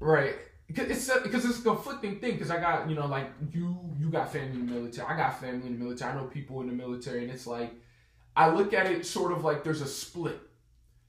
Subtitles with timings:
[0.00, 0.34] Right.
[0.66, 2.32] Because it's because it's a conflicting thing.
[2.32, 5.06] Because I got you know like you you got family in the military.
[5.08, 6.12] I got family in the military.
[6.12, 7.72] I know people in the military, and it's like
[8.36, 10.38] I look at it sort of like there's a split.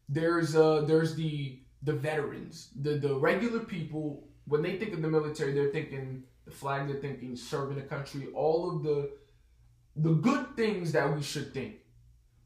[0.08, 4.28] There's uh there's the the veterans, the the regular people.
[4.46, 6.88] When they think of the military, they're thinking the flag.
[6.88, 8.28] They're thinking serving the country.
[8.34, 9.12] All of the
[9.96, 11.76] the good things that we should think.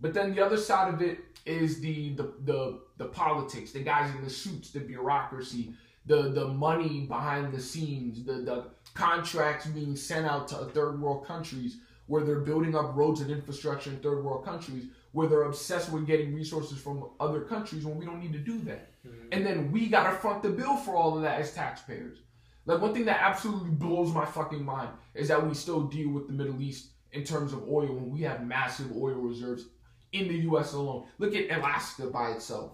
[0.02, 4.14] But then the other side of it is the the the, the politics, the guys
[4.16, 5.73] in the suits, the bureaucracy,
[6.05, 11.25] the the money behind the scenes, the the contracts being sent out to third world
[11.25, 15.92] countries where they're building up roads and infrastructure in third world countries where they're obsessed
[15.92, 18.92] with getting resources from other countries when we don't need to do that.
[19.07, 19.28] Mm-hmm.
[19.31, 22.17] And then we gotta front the bill for all of that as taxpayers.
[22.65, 26.28] Like one thing that absolutely blows my fucking mind is that we still deal with
[26.28, 29.65] the Middle East in terms of oil when we have massive oil reserves
[30.14, 31.06] in the US alone.
[31.20, 32.73] Look at Alaska by itself.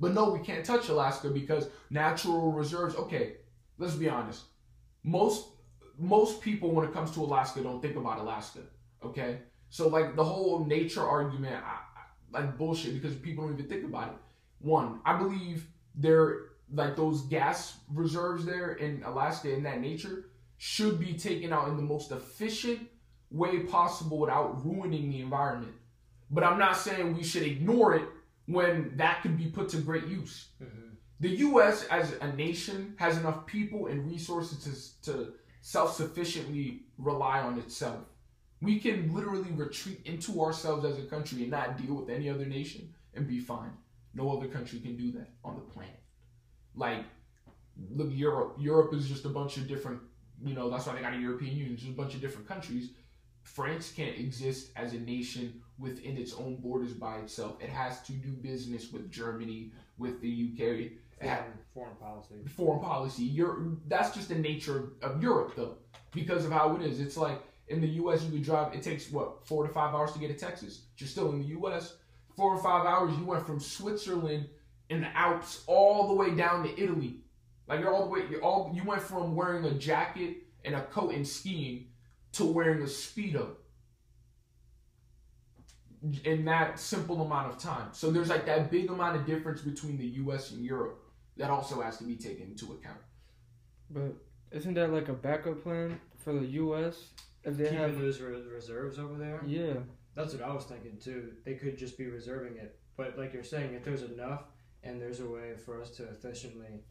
[0.00, 3.34] But no, we can't touch Alaska because natural reserves, okay,
[3.78, 4.44] let's be honest.
[5.04, 5.48] Most
[5.98, 8.60] most people when it comes to Alaska don't think about Alaska,
[9.04, 9.40] okay?
[9.68, 13.84] So like the whole nature argument, I, I, like bullshit because people don't even think
[13.84, 14.18] about it.
[14.60, 16.38] One, I believe there
[16.72, 21.76] like those gas reserves there in Alaska in that nature should be taken out in
[21.76, 22.80] the most efficient
[23.30, 25.72] way possible without ruining the environment.
[26.30, 28.04] But I'm not saying we should ignore it
[28.46, 30.48] when that could be put to great use.
[30.62, 30.88] Mm-hmm.
[31.20, 31.84] The U.S.
[31.90, 37.98] as a nation has enough people and resources to, to self sufficiently rely on itself.
[38.62, 42.46] We can literally retreat into ourselves as a country and not deal with any other
[42.46, 43.72] nation and be fine.
[44.14, 46.00] No other country can do that on the planet.
[46.74, 47.04] Like,
[47.94, 48.56] look, Europe.
[48.58, 50.00] Europe is just a bunch of different,
[50.44, 52.90] you know, that's why they got a European Union, just a bunch of different countries.
[53.42, 57.56] France can't exist as a nation within its own borders by itself.
[57.60, 60.90] It has to do business with Germany, with the UK.
[61.20, 62.34] Foreign, foreign policy.
[62.56, 63.24] Foreign policy.
[63.24, 65.76] You're, that's just the nature of Europe, though,
[66.12, 67.00] because of how it is.
[67.00, 68.74] It's like in the U.S., you could drive.
[68.74, 70.82] It takes what four to five hours to get to Texas.
[70.98, 71.94] You're still in the U.S.
[72.36, 73.16] Four or five hours.
[73.18, 74.48] You went from Switzerland
[74.88, 77.20] in the Alps all the way down to Italy.
[77.68, 78.22] Like you're all the way.
[78.30, 78.72] You're all.
[78.74, 81.86] You went from wearing a jacket and a coat and skiing
[82.32, 83.50] to wearing a speedo
[86.24, 87.88] in that simple amount of time.
[87.92, 91.02] So there's like that big amount of difference between the US and Europe
[91.36, 92.98] that also has to be taken into account.
[93.90, 94.14] But
[94.50, 97.10] isn't that like a backup plan for the US
[97.44, 99.42] if they Keeping have those reserves over there?
[99.46, 99.74] Yeah.
[100.14, 101.32] That's what I was thinking too.
[101.44, 102.78] They could just be reserving it.
[102.96, 104.44] But like you're saying, if there's enough
[104.82, 106.84] and there's a way for us to efficiently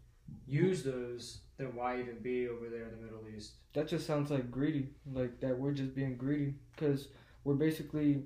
[0.45, 3.52] use those, then why even be over there in the Middle East?
[3.74, 4.88] That just sounds like greedy.
[5.14, 7.09] Like that we're just being greedy because
[7.44, 8.24] we're basically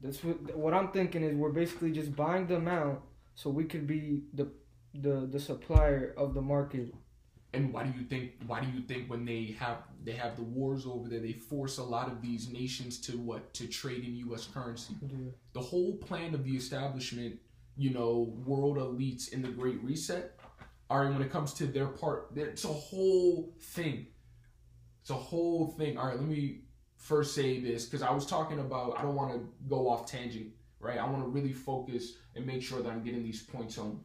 [0.00, 3.02] that's what what I'm thinking is we're basically just buying them out
[3.34, 4.48] so we could be the
[4.94, 6.94] the the supplier of the market.
[7.52, 10.44] And why do you think why do you think when they have they have the
[10.44, 14.14] wars over there they force a lot of these nations to what to trade in
[14.30, 14.94] US currency?
[15.02, 15.32] Yeah.
[15.54, 17.40] The whole plan of the establishment,
[17.76, 20.39] you know, world elites in the great reset
[20.90, 24.08] are when it comes to their part it's a whole thing.
[25.00, 25.96] It's a whole thing.
[25.96, 26.62] All right, let me
[26.96, 30.48] first say this because I was talking about I don't want to go off tangent,
[30.80, 30.98] right?
[30.98, 34.00] I want to really focus and make sure that I'm getting these points home.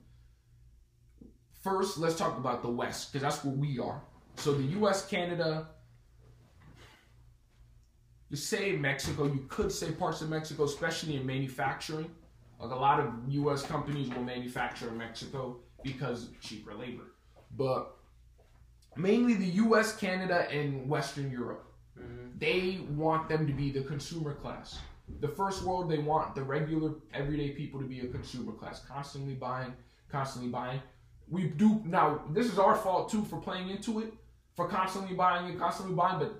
[1.63, 4.01] First, let's talk about the West because that's where we are.
[4.37, 5.69] So the U.S., Canada,
[8.29, 12.11] you say Mexico, you could say parts of Mexico, especially in manufacturing.
[12.59, 13.63] Like a lot of U.S.
[13.63, 17.13] companies will manufacture in Mexico because cheaper labor,
[17.55, 17.95] but
[18.97, 21.65] mainly the U.S., Canada, and Western Europe
[21.99, 22.37] Mm-hmm.
[22.37, 24.79] They want them to be the consumer class.
[25.21, 29.33] The first world, they want the regular, everyday people to be a consumer class, constantly
[29.33, 29.73] buying,
[30.11, 30.81] constantly buying.
[31.29, 32.21] We do now.
[32.31, 34.13] This is our fault too for playing into it,
[34.55, 36.19] for constantly buying and constantly buying.
[36.19, 36.35] But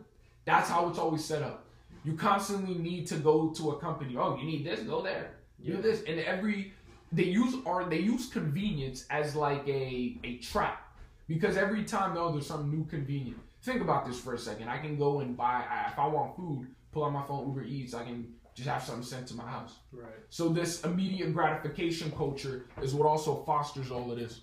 [0.45, 1.65] that's how it's always set up.
[2.03, 4.15] You constantly need to go to a company.
[4.17, 5.31] Oh, you need this, go there.
[5.59, 5.75] Yeah.
[5.75, 6.73] Do this, and every
[7.11, 10.81] they use are they use convenience as like a a trap
[11.27, 14.69] because every time though there's some new convenient think about this for a second.
[14.69, 17.93] I can go and buy if I want food, pull out my phone, Uber Eats.
[17.93, 19.73] I can just have something sent to my house.
[19.91, 20.13] Right.
[20.29, 24.41] So this immediate gratification culture is what also fosters all of this.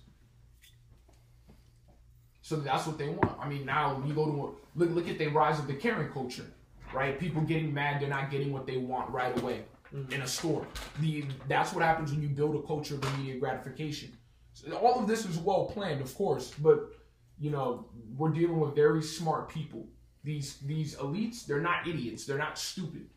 [2.41, 3.39] So that's what they want.
[3.39, 6.45] I mean, now you go to look look at the rise of the Karen culture,
[6.93, 7.17] right?
[7.17, 9.63] People getting mad they're not getting what they want right away
[9.93, 10.11] mm-hmm.
[10.11, 10.67] in a store.
[10.99, 14.11] The that's what happens when you build a culture of immediate gratification.
[14.53, 16.91] So all of this is well planned, of course, but
[17.39, 19.87] you know, we're dealing with very smart people.
[20.23, 22.25] These these elites, they're not idiots.
[22.25, 23.07] They're not stupid.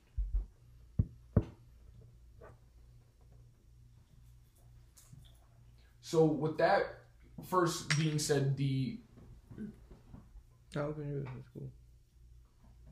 [6.01, 7.01] So with that
[7.49, 8.99] first being said, the
[10.75, 11.27] No, open yours.
[11.35, 11.71] That's cool.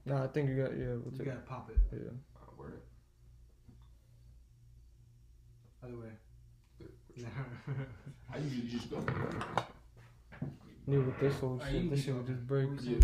[0.07, 0.95] Nah, I think you got yeah.
[1.03, 1.79] We'll You take gotta pop it.
[1.93, 1.99] yeah.
[2.37, 2.83] Uh, word.
[5.85, 7.25] Other way.
[8.33, 9.05] I usually just go.
[10.87, 12.69] Yeah, with this whole Are shit, this shit would just break.
[12.83, 12.99] Yeah.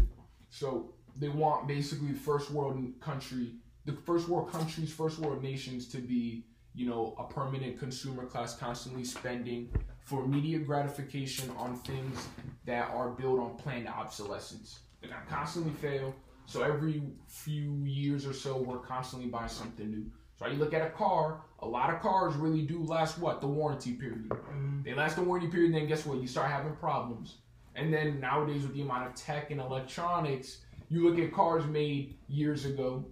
[0.49, 3.53] So they want basically first world country,
[3.85, 6.45] the first world countries, first world nations to be,
[6.75, 12.29] you know, a permanent consumer class, constantly spending for immediate gratification on things
[12.65, 14.81] that are built on planned obsolescence.
[15.01, 16.15] They're gonna constantly fail.
[16.47, 20.11] So every few years or so, we're constantly buying something new.
[20.41, 23.43] So you look at a car, a lot of cars really do last what?
[23.43, 24.31] The warranty period.
[24.31, 24.83] Mhm.
[24.83, 26.19] They last the warranty period, then guess what?
[26.19, 27.39] You start having problems.
[27.75, 32.17] And then nowadays, with the amount of tech and electronics, you look at cars made
[32.27, 33.05] years ago.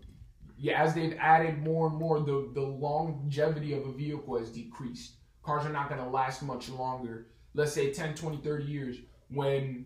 [0.57, 5.17] Yeah, as they've added more and more, the, the longevity of a vehicle has decreased.
[5.43, 7.27] Cars are not going to last much longer.
[7.55, 8.97] Let's say 10, 20, 30 years
[9.29, 9.85] when,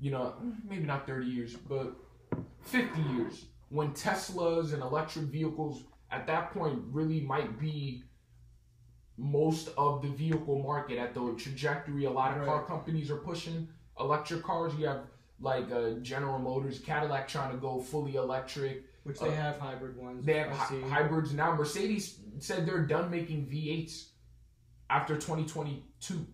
[0.00, 0.34] you know,
[0.68, 1.94] maybe not 30 years, but
[2.62, 8.02] 50 years when Teslas and electric vehicles at that point really might be
[9.16, 13.68] most of the vehicle market at the trajectory a lot of car companies are pushing
[13.98, 14.72] electric cars.
[14.78, 15.02] You have
[15.40, 18.84] like uh, General Motors, Cadillac trying to go fully electric.
[19.04, 20.26] Which they have hybrid ones.
[20.26, 20.80] They have I hy- see.
[20.82, 21.54] hybrids now.
[21.54, 24.08] Mercedes said they're done making V8s
[24.90, 26.26] after 2022.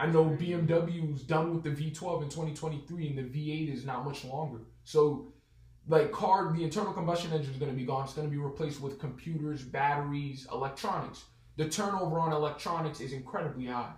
[0.00, 4.24] I know BMW's done with the V12 in 2023, and the V8 is not much
[4.24, 4.62] longer.
[4.84, 5.31] So,
[5.88, 8.04] like, car, the internal combustion engine is going to be gone.
[8.04, 11.24] It's going to be replaced with computers, batteries, electronics.
[11.56, 13.92] The turnover on electronics is incredibly high.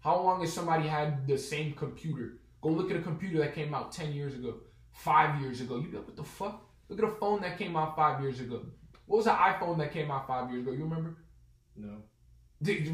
[0.00, 2.40] How long has somebody had the same computer?
[2.60, 4.54] Go look at a computer that came out 10 years ago,
[4.92, 5.76] five years ago.
[5.76, 6.64] You be like, what the fuck?
[6.88, 8.62] Look at a phone that came out five years ago.
[9.06, 10.72] What was the iPhone that came out five years ago?
[10.72, 11.16] You remember?
[11.76, 11.98] No.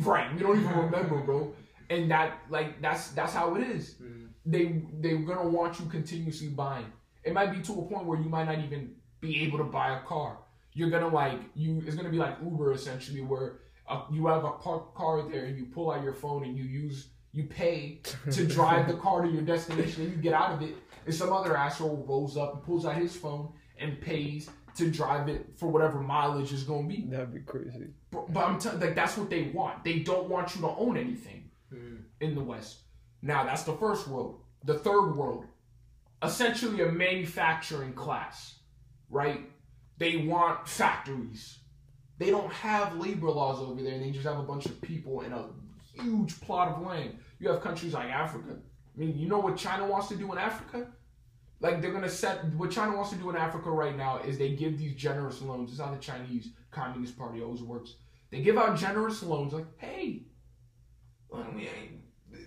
[0.01, 1.55] Right, we don't even remember, bro.
[1.91, 3.97] And that, like, that's that's how it is.
[4.03, 4.29] Mhm.
[4.45, 6.93] They they're gonna want you continuously buying.
[7.29, 9.97] It might be to a point where you might not even be able to buy
[9.99, 10.39] a car.
[10.73, 11.83] You're gonna like you.
[11.87, 15.59] It's gonna be like Uber essentially, where uh, you have a parked car there and
[15.59, 19.29] you pull out your phone and you use you pay to drive the car to
[19.31, 22.63] your destination and you get out of it and some other asshole rolls up and
[22.63, 26.95] pulls out his phone and pays to drive it for whatever mileage is going to
[26.97, 27.03] be.
[27.03, 27.89] That'd be crazy.
[28.11, 29.85] But, but I'm telling like that's what they want.
[29.85, 31.99] They don't want you to own anything Mhm.
[32.21, 32.79] in the West.
[33.21, 34.41] Now that's the first world.
[34.65, 35.45] The third world,
[36.23, 38.57] essentially a manufacturing class,
[39.11, 39.49] right?
[39.99, 41.59] They want factories.
[42.19, 43.99] They don't have labor laws over there.
[43.99, 45.47] They just have a bunch of people in a
[45.95, 47.19] huge plot of land.
[47.39, 48.57] You have countries like Africa.
[48.57, 50.89] I mean, you know what China wants to do in Africa?
[51.61, 54.51] Like they're gonna set what China wants to do in Africa right now is they
[54.51, 55.73] give these generous loans.
[55.73, 57.95] Is how the Chinese Communist Party always works.
[58.31, 60.27] They give out generous loans like, hey,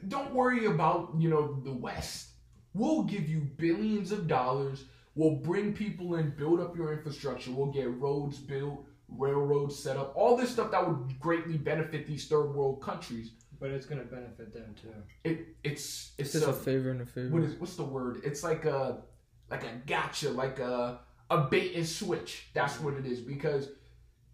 [0.08, 2.31] don't worry about you know the West.
[2.74, 4.86] We'll give you billions of dollars.
[5.16, 7.52] We'll bring people in, build up your infrastructure.
[7.52, 12.28] We'll get roads built, railroads set up, all this stuff that would greatly benefit these
[12.28, 13.32] third world countries.
[13.60, 14.90] But it's gonna benefit them too.
[15.24, 17.30] It it's It's it's a a, favor and a favor.
[17.30, 18.22] what is what's the word?
[18.24, 19.04] It's like a
[19.52, 22.48] like a gotcha, like a a bait and switch.
[22.54, 23.70] That's what it is because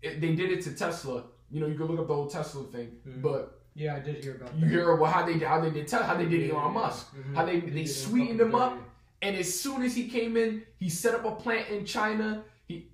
[0.01, 1.25] it, they did it to Tesla.
[1.51, 3.21] You know, you can look up the whole Tesla thing, Mhm.
[3.21, 4.69] but Yeah, I did hear about you that.
[4.71, 7.13] hear well how they how they did tell how they did Elon Yeah, Musk.
[7.15, 7.35] mhm.
[7.35, 8.77] How they they sweetened him up,
[9.21, 12.43] and as soon as he came in, he set up a plant in China.
[12.67, 12.87] He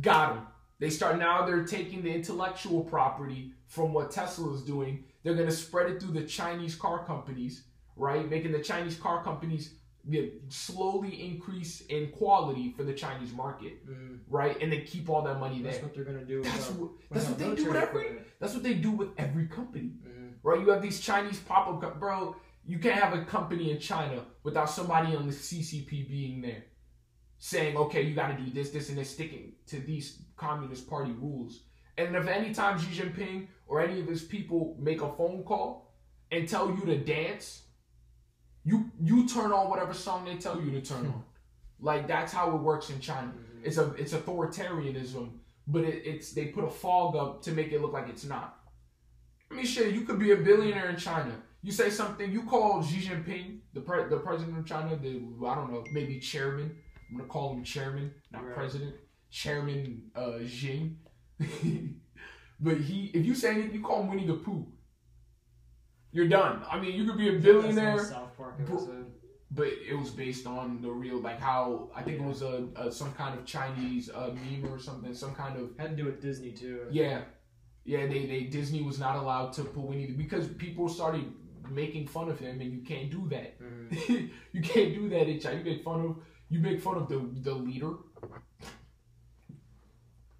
[0.00, 0.42] got him.
[0.78, 1.44] They start now.
[1.44, 5.04] They're taking the intellectual property from what Tesla is doing.
[5.24, 7.64] They're gonna spread it through the Chinese car companies,
[7.96, 8.30] right?
[8.30, 9.72] Making the Chinese car companies yeah,
[10.48, 14.20] slowly increase in quality for the Chinese market, Mhm.
[14.28, 14.60] right?
[14.60, 15.86] And they keep all that money That's there.
[15.88, 16.42] That's what they're gonna do.
[16.42, 18.06] That's uh, what that's what they do with every
[18.38, 20.34] that's what they do with every company Mhm.
[20.42, 20.60] right?
[20.60, 22.36] You have these Chinese pop up, bro.
[22.64, 26.64] You can't have a company in China without somebody on the CCP being there,
[27.38, 31.12] saying, "Okay, you got to do this, this, and this," sticking to these Communist Party
[31.12, 31.64] rules.
[31.98, 35.94] And if any time Xi Jinping or any of his people make a phone call
[36.30, 37.65] and tell you to dance,
[38.66, 41.22] you you turn on whatever song they tell you to turn on.
[41.78, 43.32] Like that's how it works in China.
[43.34, 43.66] Mhm.
[43.66, 45.26] It's a it's authoritarianism,
[45.74, 48.48] but it, it's they put a fog up to make it look like it's not.
[49.50, 51.34] I mean, shit, you could be a billionaire in China.
[51.62, 55.12] You say something, you call Xi Jinping, the pre- the president of China, the
[55.50, 56.68] I don't know, maybe chairman.
[57.10, 58.54] I'm gonna call him chairman, not Right.
[58.54, 58.94] president.
[59.30, 59.82] Chairman
[60.14, 60.96] uh, Xi.
[62.66, 64.66] but he, if you say anything, you call him Winnie the Pooh.
[66.10, 66.62] You're done.
[66.70, 67.98] I mean, you could be a billionaire.
[68.36, 69.06] Some South Park episode.
[69.52, 72.90] But it was based on the real, like how I think it was a, a
[72.90, 76.20] some kind of Chinese uh, meme or something, some kind of Had to do with
[76.20, 76.86] Disney too.
[76.90, 77.20] yeah,
[77.84, 78.06] yeah.
[78.06, 81.24] They they Disney was not allowed to put Winnie the- because people started
[81.70, 83.60] making fun of him, and you can't do that.
[83.60, 84.30] Mhm.
[84.52, 85.58] you can't do that in China.
[85.58, 86.16] You make fun of
[86.48, 87.92] you make fun of the the leader.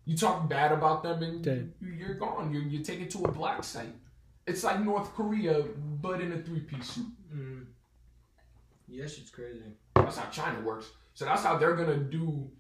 [0.05, 1.73] You talk bad about them, and Dead.
[1.81, 2.53] you, you're gone.
[2.53, 3.95] You're you take it to a black site.
[4.49, 5.63] It's like North Korea,
[6.01, 7.07] but in a three piece suit.
[7.35, 7.67] Mhm.
[8.89, 9.63] Yeah, it's crazy.
[9.95, 10.87] That's how China works.
[11.15, 12.51] So that's how they're gonna do,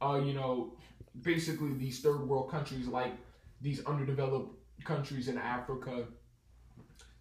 [0.00, 0.76] uh, you know,
[1.22, 3.12] basically these third world countries like
[3.60, 6.06] these underdeveloped countries in Africa.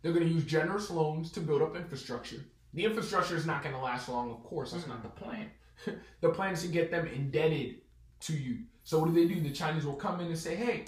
[0.01, 2.43] They're gonna use generous loans to build up infrastructure.
[2.74, 4.72] The infrastructure is not gonna last long, of course.
[4.72, 5.50] That's not the plan.
[6.22, 7.75] the plan is to get them indebted
[8.22, 8.60] to you.
[8.84, 9.41] So what do they do?
[9.41, 10.86] The Chinese will come in and say, "Hey,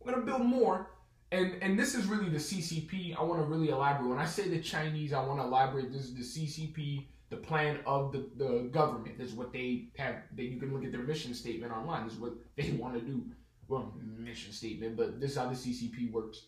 [0.00, 0.90] we're gonna build more."
[1.30, 3.16] And and this is really the CCP.
[3.18, 4.08] I want to really elaborate.
[4.08, 5.92] When I say the Chinese, I want to elaborate.
[5.92, 9.16] This is the CCP the plan of the, the government.
[9.16, 10.16] This is what they have.
[10.36, 12.04] They, you can look at their mission statement online.
[12.04, 13.24] This is what they want to do.
[13.68, 16.42] Well, mission statement, but this is how the CCP works.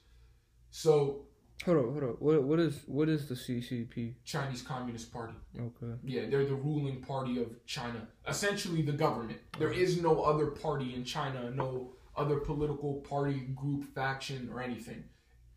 [0.70, 1.22] So,
[1.64, 2.08] Hold on, hold on.
[2.18, 4.14] What what is what is the CCP?
[4.24, 5.34] Chinese Communist Party.
[5.58, 5.94] Okay.
[6.02, 8.08] Yeah, they're the ruling party of China.
[8.28, 9.38] Essentially, the government.
[9.58, 15.04] There is no other party in China, no other political party, group, faction, or anything.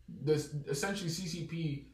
[0.08, 1.86] This essentially CCP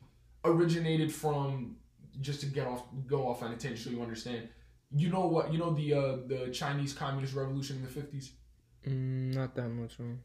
[0.45, 1.76] originated from
[2.21, 4.49] just to get off, go off on a tangent, so you understand.
[4.94, 5.52] You know what?
[5.52, 8.33] You know the uh, the Chinese Communist Revolution in the fifties.
[8.87, 9.97] Mm, not that much.
[9.97, 10.16] Huh?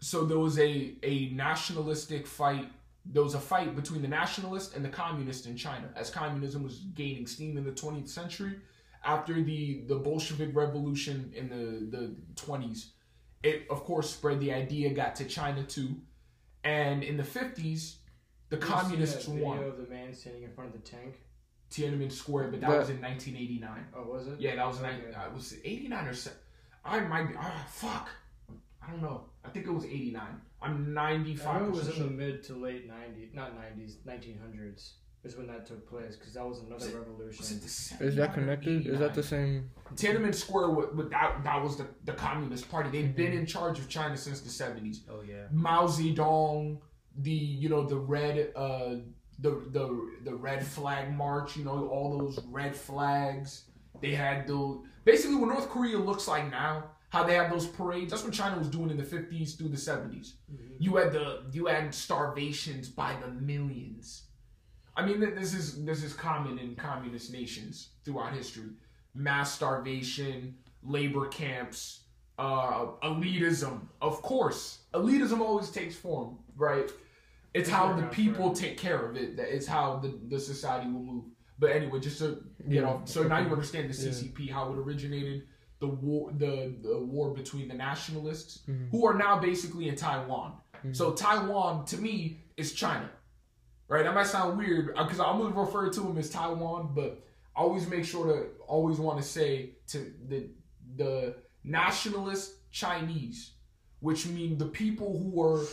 [0.00, 2.70] So there was a a nationalistic fight.
[3.04, 6.80] There was a fight between the nationalists and the communists in China as communism was
[6.94, 8.56] gaining steam in the 20th century.
[9.04, 12.90] After the the Bolshevik Revolution in the the 20s,
[13.42, 14.40] it of course spread.
[14.40, 15.96] The idea got to China too,
[16.64, 17.96] and in the 50s,
[18.52, 20.80] the Did you see communists that video won of the man standing in front of
[20.80, 21.20] the tank.
[21.70, 23.86] Tiananmen Square, but that But- was in 1989.
[23.96, 24.38] Oh, was it?
[24.38, 25.00] Yeah, that was Okay.
[25.02, 25.14] nine.
[25.14, 26.32] Uh, was it 89 or se-
[26.84, 27.34] I might be.
[27.38, 28.08] Ah, fuck.
[28.82, 29.24] I don't know.
[29.44, 30.40] I think it was 89.
[30.60, 31.46] I'm 95.
[31.56, 34.94] I know it was in the mid to late 90s, not 90s, 1900s
[35.24, 37.38] is when that took place because that was another Was it- revolution.
[37.40, 38.86] Was it the Is that or connected?
[38.86, 39.22] Is that the 89?
[39.22, 39.70] same?
[39.94, 40.70] Tiananmen Square?
[40.70, 42.90] With, with that, that was the, the Communist Party.
[42.90, 44.98] They've been in charge of China since the 70s.
[45.08, 45.46] oh yeah.
[45.52, 46.80] Mao Zedong,
[47.18, 48.96] the you know the red uh
[49.38, 51.56] the the the red flag march.
[51.56, 53.64] You know all those red flags.
[54.00, 56.84] They had those basically what North Korea looks like now.
[57.10, 58.10] How they have those parades.
[58.10, 60.32] That's what China was doing in the 50s through the 70s.
[60.78, 64.22] You had the you had starvations by the millions.
[64.96, 68.70] I mean, this is this is common in communist nations throughout history.
[69.14, 72.00] Mass starvation, labor camps,
[72.38, 73.80] uh, elitism.
[74.00, 76.90] Of course, elitism always takes form, right?
[77.54, 79.36] It's how the people take care of it.
[79.36, 81.24] That it's how the, the society will move.
[81.58, 82.88] But anyway, just to get Yeah.
[82.90, 83.08] off.
[83.08, 84.10] So now you understand the Yeah.
[84.10, 85.42] CCP, how it originated,
[85.80, 88.90] the war, the, the war between the nationalists, Mhm.
[88.90, 90.54] who are now basically in Taiwan.
[90.84, 90.96] Mhm.
[90.96, 93.10] So Taiwan, to me, is China,
[93.88, 94.02] right?
[94.04, 97.22] That might sound weird because I'm gonna refer to them as Taiwan, but
[97.54, 100.48] I always make sure to always want to say to the
[100.96, 103.52] the nationalist Chinese,
[104.00, 105.64] which mean the people who are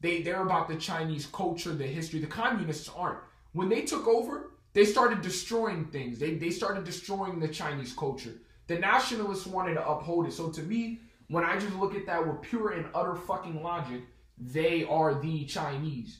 [0.00, 2.20] they they're about the Chinese culture, the history.
[2.20, 3.20] The communists aren't.
[3.52, 6.18] When they took over, they started destroying things.
[6.18, 8.34] They they started destroying the Chinese culture.
[8.66, 10.32] The nationalists wanted to uphold it.
[10.32, 14.02] So to me, when I just look at that with pure and utter fucking logic,
[14.38, 16.18] they are the Chinese.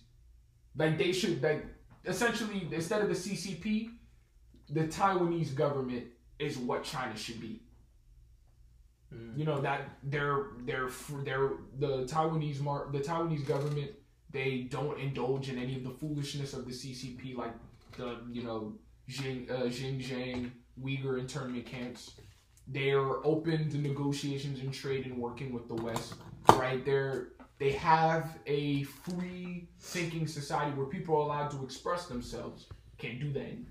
[0.77, 1.67] Like they should like
[2.05, 3.91] essentially instead of the CCP,
[4.71, 6.07] the Taiwanese government
[6.39, 7.61] is what China should be.
[9.15, 9.39] Mm.
[9.39, 10.89] You know that they're they're
[11.25, 13.91] they're the Taiwanese mar- the Taiwanese government.
[14.31, 17.55] They don't indulge in any of the foolishness of the CCP, like
[17.97, 18.75] the you know
[19.09, 20.51] Xing, uh, Xinjiang
[20.83, 22.13] Uyghur internment camps.
[22.69, 26.15] They are open to negotiations and trade and working with the West.
[26.51, 26.85] Right?
[26.85, 32.67] They're they have a free thinking society where people are allowed to express themselves.
[32.99, 33.67] Can't do that in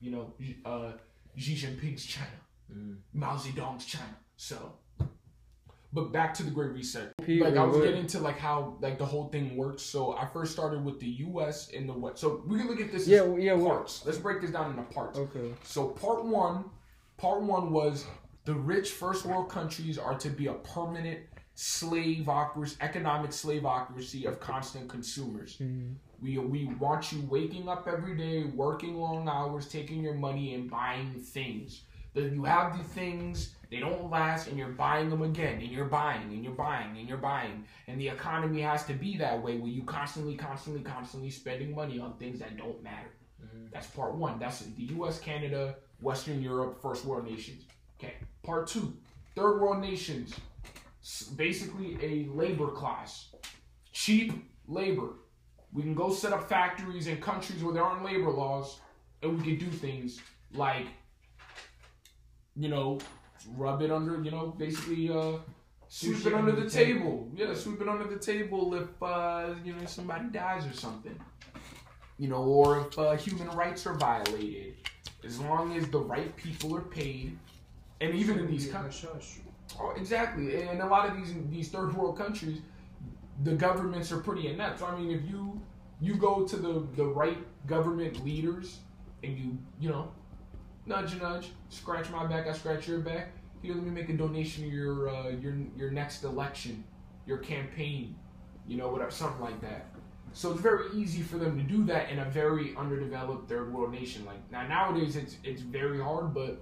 [0.00, 0.32] you know
[0.64, 0.92] uh,
[1.36, 2.40] Xi Jinping's China.
[2.72, 2.98] Mm.
[3.12, 4.16] Mao Zedong's China.
[4.40, 4.72] So,
[5.92, 7.12] but back to the Great Reset.
[7.28, 9.82] Like I was getting to like how like the whole thing works.
[9.82, 11.70] So I first started with the U.S.
[11.76, 12.16] and the West.
[12.22, 13.52] So we can look at this Yeah, well, yeah.
[13.52, 13.68] What?
[13.68, 14.02] parts.
[14.06, 15.18] Let's break this down into parts.
[15.18, 15.52] Okay.
[15.62, 16.64] So part one,
[17.18, 18.06] part one was
[18.46, 21.20] the rich first world countries are to be a permanent
[21.54, 25.58] slaveocracy, economic slaveocracy of constant consumers.
[25.58, 25.96] Mhm.
[26.22, 30.70] We we want you waking up every day, working long hours, taking your money and
[30.70, 31.82] buying things.
[32.14, 35.84] That you have the things, they don't last, and you're buying them again, and you're
[35.84, 37.64] buying, and you're buying, and you're buying.
[37.86, 42.00] And the economy has to be that way, where you constantly, constantly, constantly spending money
[42.00, 43.10] on things that don't matter.
[43.40, 43.70] Mhm.
[43.70, 44.38] That's part one.
[44.40, 47.64] That's the U.S., Canada, Western Europe, first world nations.
[47.98, 48.14] Okay.
[48.42, 48.96] Part two,
[49.36, 50.34] third world nations.
[51.36, 53.34] Basically, a labor class,
[53.92, 54.32] cheap
[54.66, 55.14] labor.
[55.72, 58.80] We can go set up factories in countries where there aren't labor laws,
[59.22, 60.20] and we can do things
[60.52, 60.86] like,
[62.56, 62.98] you know,
[63.56, 65.38] rub it under, you know, basically uh,
[65.88, 67.28] sweep Sushi it under under the the table.
[67.34, 71.18] Yeah, sweep it under the table if uh, you know somebody dies or something.
[72.18, 74.74] You know, or if uh, human rights are violated.
[75.24, 77.38] As long as the right people are paid,
[78.00, 79.00] and even in these countries.
[79.00, 79.38] Hush, hush.
[79.78, 80.62] Oh, exactly.
[80.62, 82.60] And a lot of these these third world countries,
[83.44, 84.80] the governments are pretty inept.
[84.80, 85.60] So I mean, if you
[86.00, 88.78] you go to the the right government leaders
[89.22, 90.10] and you you know
[90.90, 93.28] nudge nudge, scratch my back, I scratch your back.
[93.62, 96.84] Here, let me make a donation to your uh, your your next election,
[97.26, 98.16] your campaign,
[98.66, 99.86] you know, whatever, something like that.
[100.32, 103.92] So it's very easy for them to do that in a very underdeveloped third world
[103.92, 104.24] nation.
[104.26, 106.60] Like now nowadays, it's it's very hard, but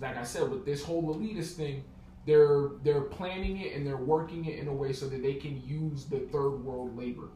[0.00, 1.84] like I said, with this whole elitist thing,
[2.26, 5.62] they're they're planning it and they're working it in a way so that they can
[5.66, 7.28] use the third world labor,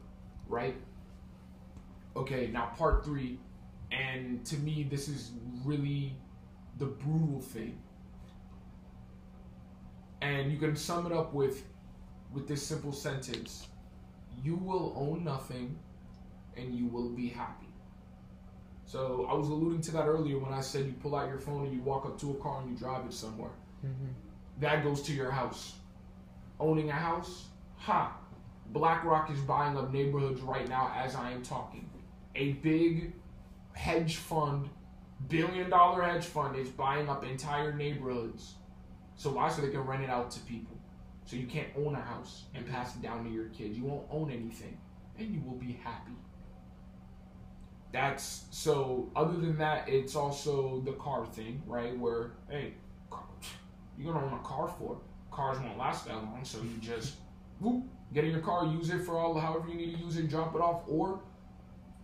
[0.47, 0.75] right?
[2.15, 3.39] Okay, now part three,
[3.91, 5.31] and to me this is
[5.63, 6.15] really
[6.77, 7.77] the brutal thing.
[10.21, 11.63] And you can sum it up with
[12.33, 13.67] with this simple sentence.
[14.43, 15.77] You will own nothing
[16.57, 17.67] and you will be happy.
[18.85, 21.65] So I was alluding to that earlier when I said you pull out your phone
[21.65, 23.51] and you walk up to a car and you drive it somewhere
[23.85, 24.07] Mm-hmm.
[24.61, 25.75] that goes to your house.
[26.59, 28.17] Owning a house, ha!
[28.71, 31.87] BlackRock is buying up neighborhoods right now as I am talking.
[32.35, 33.13] A big
[33.73, 34.69] hedge fund,
[35.27, 38.55] billion dollar hedge fund, is buying up entire neighborhoods.
[39.15, 39.49] So why?
[39.49, 40.75] So they can rent it out to people.
[41.25, 43.77] So you can't own a house and pass it down to your kids.
[43.77, 44.77] You won't own anything,
[45.17, 46.11] and you will be happy.
[47.91, 49.09] That's so.
[49.15, 51.97] Other than that, it's also the car thing, right?
[51.97, 52.73] Where hey,
[53.09, 53.23] car,
[53.97, 54.99] you're gonna own a car for.
[55.31, 57.15] Cars won't last that long, so you just
[57.59, 60.29] whoop, get in your car, use it for all however you need to use it,
[60.29, 61.21] drop it off, or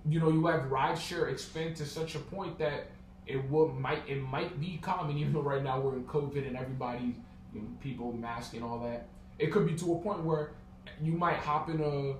[0.07, 2.87] you know you have rideshare expand to such a point that
[3.31, 6.57] it will might it might be common, even though right now we're in COVID and
[6.57, 7.15] everybody's
[7.53, 9.07] you know, people mask and all that.
[9.39, 10.51] It could be to a point where
[11.01, 12.15] you might hop in a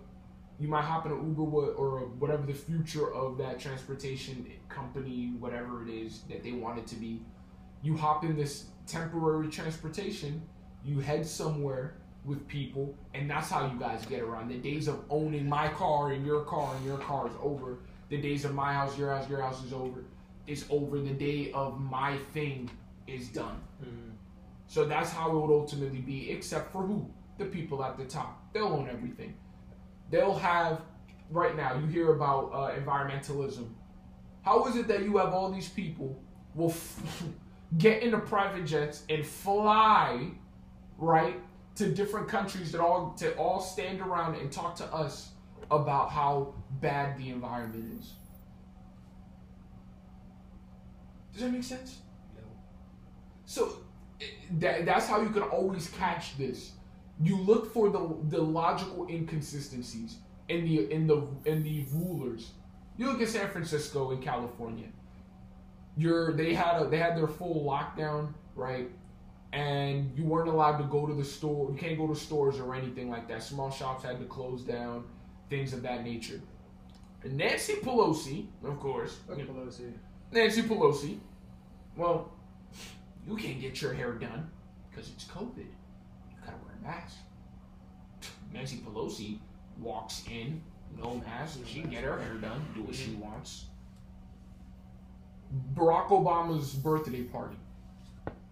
[0.61, 5.83] you might hop in an Uber or whatever the future of that transportation company, whatever
[5.83, 7.21] it is that they want it to be.
[7.81, 10.41] You hop in this temporary transportation,
[10.85, 14.49] you head somewhere with people, and that's how you guys get around.
[14.49, 17.79] The days of owning my car and your car and your car is over.
[18.09, 20.03] The days of my house, your house, your house is over.
[20.47, 20.99] Is over.
[20.99, 22.69] The day of my thing
[23.07, 23.61] is done.
[23.83, 24.11] Mm.
[24.67, 27.09] So that's how it would ultimately be, except for who?
[27.37, 28.41] The people at the top.
[28.53, 29.35] They'll own everything.
[30.09, 30.81] They'll have,
[31.29, 33.67] right now, you hear about uh, environmentalism.
[34.43, 36.21] How is it that you have all these people
[36.55, 37.23] will f-
[37.77, 40.31] get into private jets and fly,
[40.97, 41.35] right,
[41.75, 45.31] to different countries that all to all stand around and talk to us
[45.69, 48.13] about how bad the environment is?
[51.33, 51.99] Does that make sense?
[52.35, 52.41] No.
[53.45, 53.77] So
[54.59, 56.73] that, that's how you can always catch this.
[57.21, 60.17] You look for the the logical inconsistencies
[60.49, 62.51] in the in the in the rulers.
[62.97, 64.87] You look at San Francisco in California.
[65.97, 68.89] You're they had a they had their full lockdown, right?
[69.53, 71.69] And you weren't allowed to go to the store.
[71.71, 73.43] You can't go to stores or anything like that.
[73.43, 75.03] Small shops had to close down,
[75.49, 76.41] things of that nature.
[77.23, 79.93] And Nancy Pelosi, of course, Pelosi.
[80.31, 81.19] Nancy Pelosi,
[81.97, 82.31] well,
[83.27, 84.49] you can't get your hair done
[84.89, 85.57] because it's COVID.
[85.57, 87.17] You gotta wear a mask.
[88.53, 89.39] Nancy Pelosi
[89.79, 90.61] walks in,
[90.97, 93.21] no mask, she can get her hair done, do what she mm-hmm.
[93.21, 93.65] wants.
[95.73, 97.57] Barack Obama's birthday party,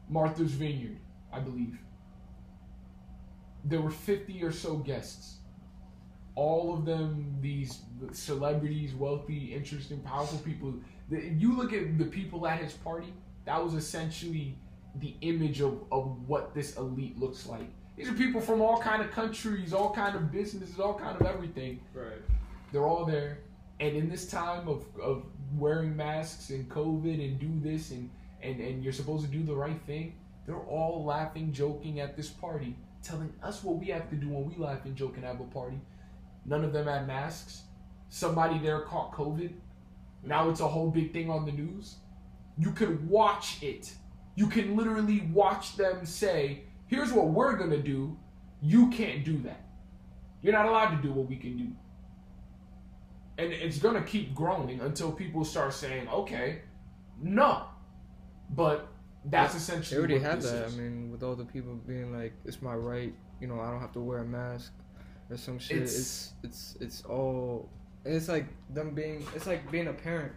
[0.10, 0.98] Martha's Vineyard,
[1.32, 1.78] I believe.
[3.63, 5.38] There were 50 or so guests.
[6.36, 7.80] All of them, these
[8.13, 10.74] celebrities, wealthy, interesting, powerful people.
[11.10, 13.13] The- you look at the people at his party,
[13.45, 14.56] that was essentially
[14.95, 17.67] the image of, of what this elite looks like.
[17.95, 21.28] These are people from all kind of countries, all kind of businesses, all kind of
[21.28, 21.80] everything.
[21.93, 22.22] Right.
[22.72, 23.39] They're all there.
[23.80, 25.26] And in this time of, of
[25.58, 28.10] wearing masks and COVID and do this and,
[28.41, 32.30] and, and you're supposed to do the right thing, they're all laughing, joking at this
[32.30, 35.39] party, telling us what we have to do when we laugh and joke and have
[35.39, 35.80] a party.
[36.45, 37.63] None of them had masks.
[38.10, 39.52] Somebody there caught COVID.
[40.23, 41.95] Now it's a whole big thing on the news.
[42.58, 43.93] You could watch it.
[44.36, 48.17] You can literally watch them say, here's what we're going to do.
[48.62, 49.62] You can't do that.
[50.41, 51.67] You're not allowed to do what we can do
[53.38, 56.62] and it's gonna keep growing until people start saying, "Okay,
[57.21, 57.63] no,"
[58.49, 58.88] but
[59.23, 60.65] that's They essentially already what have that.
[60.67, 60.73] is.
[60.77, 63.79] I mean, with all the people being like, "It's my right," you know, I don't
[63.79, 64.73] have to wear a mask
[65.29, 65.77] or some shit.
[65.77, 67.69] It's- It's it's it's, all
[68.10, 69.24] and it's like them being.
[69.36, 70.32] It's like being a parent.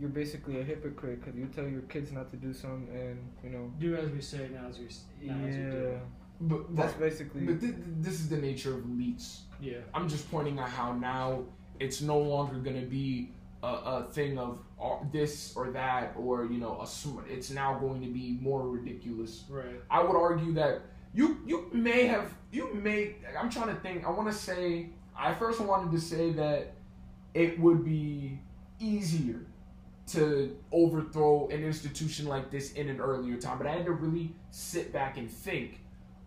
[0.00, 3.50] You're basically a hypocrite because you tell your kids not to do something, and you
[3.50, 3.70] know.
[3.78, 6.00] Do as we say, not as we, s- not as we Yeah, do.
[6.40, 7.00] But, that's right.
[7.00, 7.42] basically.
[7.42, 9.40] but th- th- this is the nature of elites.
[9.60, 9.74] Yeah.
[9.92, 11.44] I'm just pointing out how now
[11.78, 16.46] it's no longer going to be a, a thing of uh, this or that or
[16.46, 19.44] you know a sm- it's now going to be more ridiculous.
[19.50, 19.78] Right.
[19.90, 20.80] I would argue that
[21.12, 24.06] you you may have you may I'm trying to think.
[24.06, 26.72] I want to say I first wanted to say that
[27.34, 28.38] it would be
[28.78, 29.40] easier
[30.08, 34.34] to overthrow an institution like this in an earlier time, but I had to really
[34.50, 35.80] sit back and think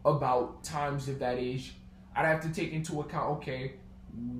[0.05, 1.75] about times of that age.
[2.15, 3.73] I'd have to take into account okay,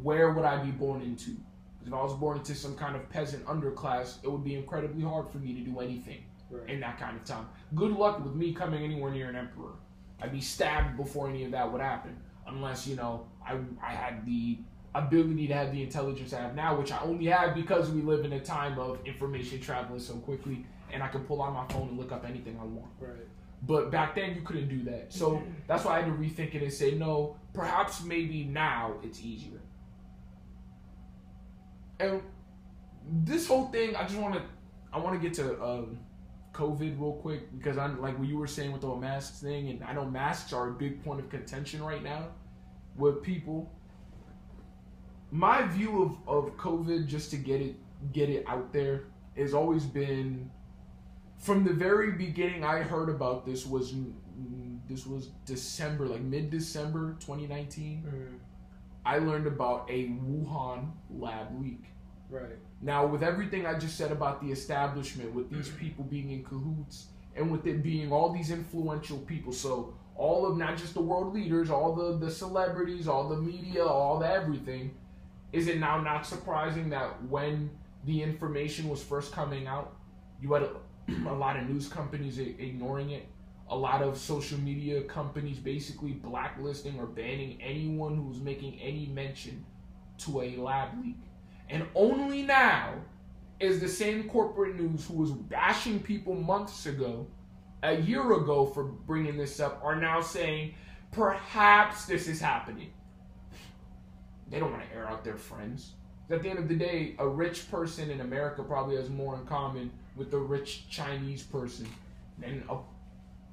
[0.01, 1.32] where would I be born into?
[1.80, 5.04] 'Cause if I was born into some kind of peasant underclass, it would be incredibly
[5.04, 6.69] hard for me to do anything Right.
[6.69, 7.47] in that kind of time.
[7.73, 9.73] Good luck with me coming anywhere near an emperor.
[10.21, 12.15] I'd be stabbed before any of that would happen,
[12.47, 14.60] unless you know I I had the
[14.95, 18.25] ability to have the intelligence I have now, which I only have because we live
[18.25, 21.89] in a time of information traveling so quickly, and I can pull out my phone
[21.89, 22.91] and look up anything I want.
[22.99, 23.27] Right.
[23.63, 26.62] But back then you couldn't do that, so that's why I had to rethink it
[26.62, 27.38] and say no.
[27.53, 29.60] Perhaps maybe now it's easier.
[31.99, 32.21] And
[33.23, 34.41] this whole thing, I just want to,
[34.93, 35.99] I want to get to um,
[36.53, 39.84] COVID real quick because I'm like what you were saying with the masks thing, and
[39.84, 42.27] I know masks are a big point of contention right now
[42.95, 43.71] with people.
[45.31, 47.75] My view of, of COVID, just to get it
[48.13, 50.49] get it out there, has always been
[51.38, 52.63] from the very beginning.
[52.63, 53.93] I heard about this was
[54.88, 58.03] this was December, like mid December, 2019.
[58.07, 58.39] Mm.
[59.05, 61.85] I learned about a Wuhan lab leak.
[62.29, 62.57] Right.
[62.81, 67.07] Now, with everything I just said about the establishment, with these people being in cahoots,
[67.35, 71.33] and with it being all these influential people, so all of not just the world
[71.33, 74.91] leaders, all the, the celebrities, all the media, all the everything,
[75.55, 77.69] is it now not surprising that when
[78.03, 79.95] the information was first coming out,
[80.41, 80.71] you had a,
[81.29, 83.25] a lot of news companies ignoring it,
[83.69, 89.63] a lot of social media companies basically blacklisting or banning anyone who's making any mention
[90.17, 91.17] to a lab leak.
[91.69, 92.93] And only now
[93.61, 97.25] is the same corporate news who was bashing people months ago,
[97.81, 100.75] a year ago for bringing this up, are now saying
[101.11, 102.91] perhaps this is happening.
[104.49, 105.93] They don't want to air out their friends.
[106.29, 109.45] At the end of the day, a rich person in America probably has more in
[109.45, 111.88] common with a rich Chinese person
[112.39, 112.77] than a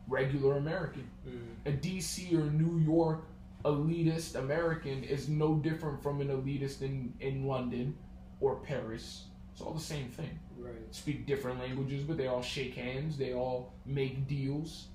[0.08, 1.40] regular American Mm.
[1.66, 3.24] a DC or New York
[3.64, 7.96] elitist American is no different from an elitist in, in London
[8.40, 9.26] or Paris.
[9.52, 10.38] It's all the same thing.
[10.58, 10.72] Right.
[10.90, 14.88] Speak different languages, but they all shake hands, they all make deals,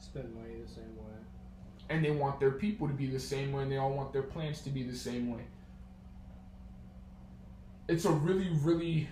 [0.00, 1.15] Spend money the same way.
[1.88, 4.22] And they want their people to be the same way, and they all want their
[4.22, 5.42] plans to be the same way.
[7.88, 9.08] It's a really, really,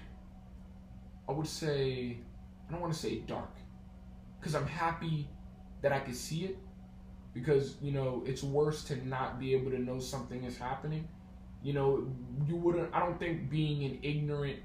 [1.28, 2.18] I would say,
[2.68, 3.54] I don't want to say dark,
[4.38, 5.28] because I'm happy
[5.82, 6.58] that I could see it,
[7.32, 11.08] because you know it's worse to not be able to know something is happening.
[11.62, 12.06] You know,
[12.46, 12.94] you wouldn't.
[12.94, 14.58] I don't think being an ignorant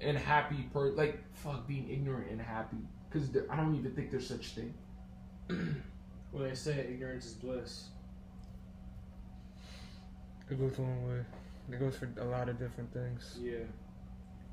[0.00, 4.26] and happy per like fuck being ignorant and happy because I don't even think there's
[4.26, 4.74] such thing.
[6.32, 7.88] Well, they say ignorance is bliss.
[10.50, 11.24] It goes one way.
[11.70, 13.38] It goes for a lot of different things.
[13.40, 13.58] Yeah.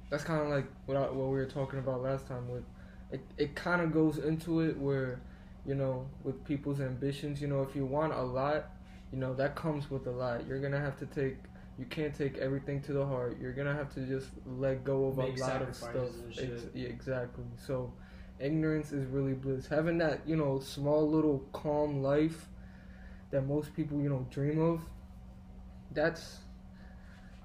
[0.09, 2.49] That's kind of like what I, what we were talking about last time.
[2.49, 2.63] With
[3.11, 5.19] it, it kind of goes into it where,
[5.65, 7.41] you know, with people's ambitions.
[7.41, 8.69] You know, if you want a lot,
[9.11, 10.45] you know that comes with a lot.
[10.47, 11.37] You're gonna have to take.
[11.79, 13.37] You can't take everything to the heart.
[13.39, 16.09] You're gonna have to just let go of Make a lot of stuff.
[16.37, 17.43] Ex- yeah, exactly.
[17.65, 17.91] So,
[18.39, 19.67] ignorance is really bliss.
[19.67, 22.47] Having that, you know, small little calm life
[23.31, 24.81] that most people, you know, dream of.
[25.93, 26.37] That's,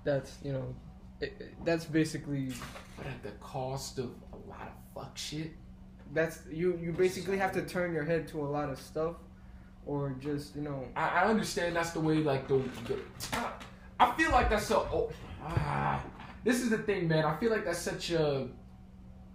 [0.05, 0.75] that's you know,
[1.21, 2.53] it, it- that's basically
[2.97, 5.53] But at the cost of a lot of fuck shit.
[6.13, 6.79] that's you.
[6.83, 9.17] You basically have to turn your head to a lot of stuff,
[9.87, 10.87] or just you know.
[10.97, 12.99] I, I understand that's the way like the, the
[13.33, 13.53] I,
[14.01, 15.11] I feel like that's so oh,
[15.45, 16.05] ah,
[16.45, 18.49] this is the thing man I feel like that's such a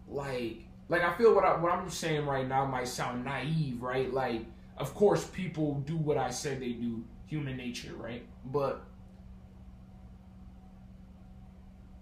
[0.08, 4.14] like like I feel what I what I'm saying right now might sound naive right
[4.14, 4.46] like
[4.78, 8.84] of course people do what I said they do human nature right but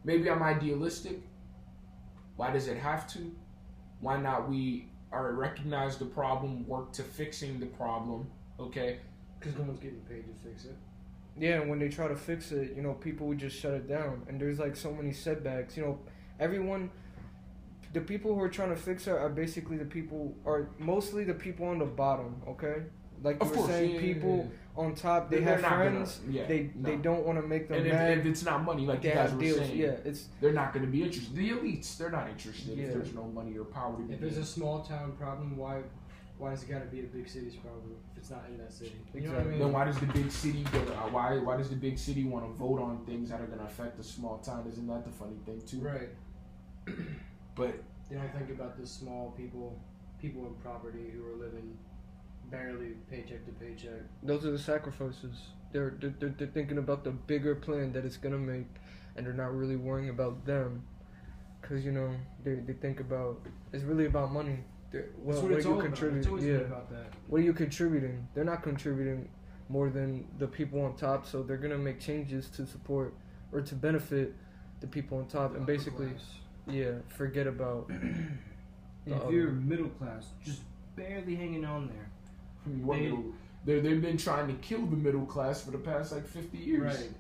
[0.04, 1.22] maybe I'm idealistic
[2.36, 3.32] why does it have to
[4.02, 8.28] why not we are recognize the problem work to fixing the problem
[8.60, 9.00] okay
[9.40, 10.76] Because no one's getting paid to fix it.
[11.38, 13.88] Yeah, and when they try to fix it, you know, people would just shut it
[13.88, 14.24] down.
[14.28, 15.76] And there's like so many setbacks.
[15.76, 16.00] You know,
[16.40, 16.90] everyone,
[17.96, 21.34] the people who are trying to fix it are basically the people, are mostly the
[21.46, 22.32] people on the bottom.
[22.54, 22.78] Okay,
[23.24, 25.72] like you Of were course, saying, yeah, people yeah, on top they They're have not
[25.72, 26.20] gonna- friends.
[26.30, 28.18] yeah, they they don't want to make them And if, mad.
[28.20, 29.58] if it's not money, like they you guys have were deals.
[29.60, 31.34] saying, Yeah, it's they're not going to be interested.
[31.36, 32.86] The elites, they're not interested Yeah.
[32.86, 34.44] if there's no money or power to be If it's made.
[34.44, 35.76] a small town problem, why
[36.38, 38.74] why does it got to be a big city's problem if it's not in that
[38.80, 38.98] city?
[39.14, 39.60] You know what I mean?
[39.60, 42.44] Then why does the big city go, uh, why why does the big city want
[42.46, 44.62] to vote on things that are going to affect the small town?
[44.72, 45.80] Isn't that the funny thing too?
[45.94, 46.10] Right.
[47.56, 49.80] But They don't think about the small people,
[50.22, 51.78] people in poverty who are living
[52.52, 54.02] barely paycheck to paycheck.
[54.22, 55.36] those are the sacrifices.
[55.72, 58.68] They're, they're they're they're thinking about the bigger plan that it's gonna make,
[59.16, 60.84] and they're not really worrying about them,
[61.62, 62.12] cause you know
[62.44, 63.40] they they think about
[63.74, 64.60] it's really about money.
[64.92, 65.92] They're- Well, That's what, are you all about.
[65.92, 66.48] It's contributing?
[66.48, 66.58] Yeah.
[66.60, 67.08] been about that.
[67.28, 68.28] What are you contributing?
[68.34, 69.28] They're not contributing
[69.68, 73.14] more than the people on top, so they're gonna make changes to support
[73.52, 74.34] or to benefit
[74.80, 76.36] the people on top, and basically, class.
[76.68, 77.90] Yeah, forget about.
[79.08, 80.62] If other- you're middle class, just
[80.96, 82.10] barely hanging on there.
[82.84, 86.12] what They- middle- they they've been trying to kill the middle class for the past
[86.12, 86.82] like 50 years.
[86.98, 87.12] Right.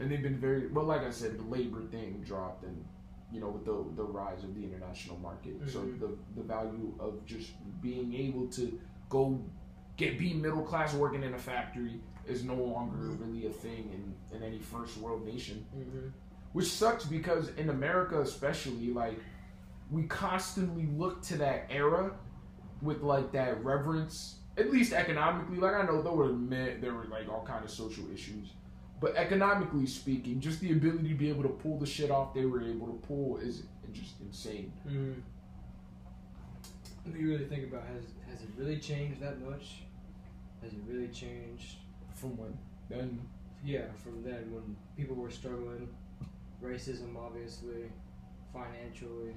[0.00, 0.84] And they've been very well.
[0.84, 2.84] Like I said, the labor thing dropped, and
[3.30, 6.00] you know, with the the rise of the international market, so Mhm.
[6.00, 9.40] the the value of just being able to go
[9.96, 14.36] get be middle class working in a factory is no longer really a thing in
[14.36, 15.64] in any first world nation.
[15.76, 16.08] Mm-hmm.
[16.52, 19.18] Which sucks because in America, especially, like
[19.90, 22.12] we constantly look to that era
[22.80, 24.36] with like that reverence.
[24.58, 27.70] At least economically, like I know there were men, there were like all kind of
[27.70, 28.48] social issues,
[29.00, 32.44] but economically speaking, just the ability to be able to pull the shit off they
[32.44, 33.62] were able to pull is
[33.92, 34.72] just insane.
[34.86, 35.20] Mm-hmm.
[37.06, 39.82] If you really think about has has it really changed that much?
[40.62, 41.76] Has it really changed?
[42.14, 42.56] From when
[42.88, 43.20] then,
[43.64, 45.88] Yeah, from then when people were struggling,
[46.62, 47.90] racism obviously,
[48.52, 49.34] financially.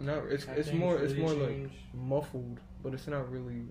[0.00, 3.30] No, uh, it's have it's things more it's really more like muffled, but it's not
[3.30, 3.62] really.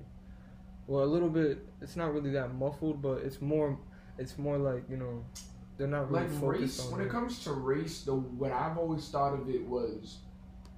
[0.87, 1.65] Well, a little bit.
[1.81, 3.77] It's not really that muffled, but it's more.
[4.17, 5.23] It's more like you know,
[5.77, 6.85] they're not really like focused race.
[6.85, 7.11] on When it it.
[7.11, 10.19] comes to race, the what I've always thought of it was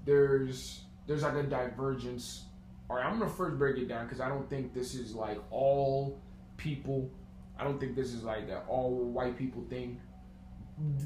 [0.05, 2.45] there's there's like a divergence.
[2.89, 5.37] All right, I'm gonna first break it down because I don't think this is like
[5.51, 6.19] all
[6.57, 7.09] people.
[7.57, 9.99] I don't think this is like an all white people thing.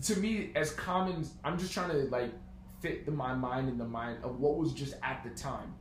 [0.04, 2.32] To me, as common, I'm just trying to like
[2.82, 5.74] fit the, my mind in the mind of what was just at the time.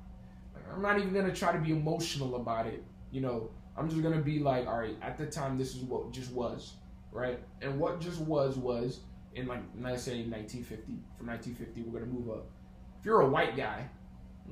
[0.55, 2.85] Like, I'm not even gonna try to be emotional about it.
[3.11, 6.12] You know, I'm just gonna be like, all right, at the time, this is what
[6.12, 6.74] just was,
[7.11, 7.40] right?
[7.61, 9.00] And what just was was
[9.35, 10.92] in like let's say 1950.
[11.18, 12.46] From 1950, we're gonna move up.
[13.00, 13.88] If you're a white guy,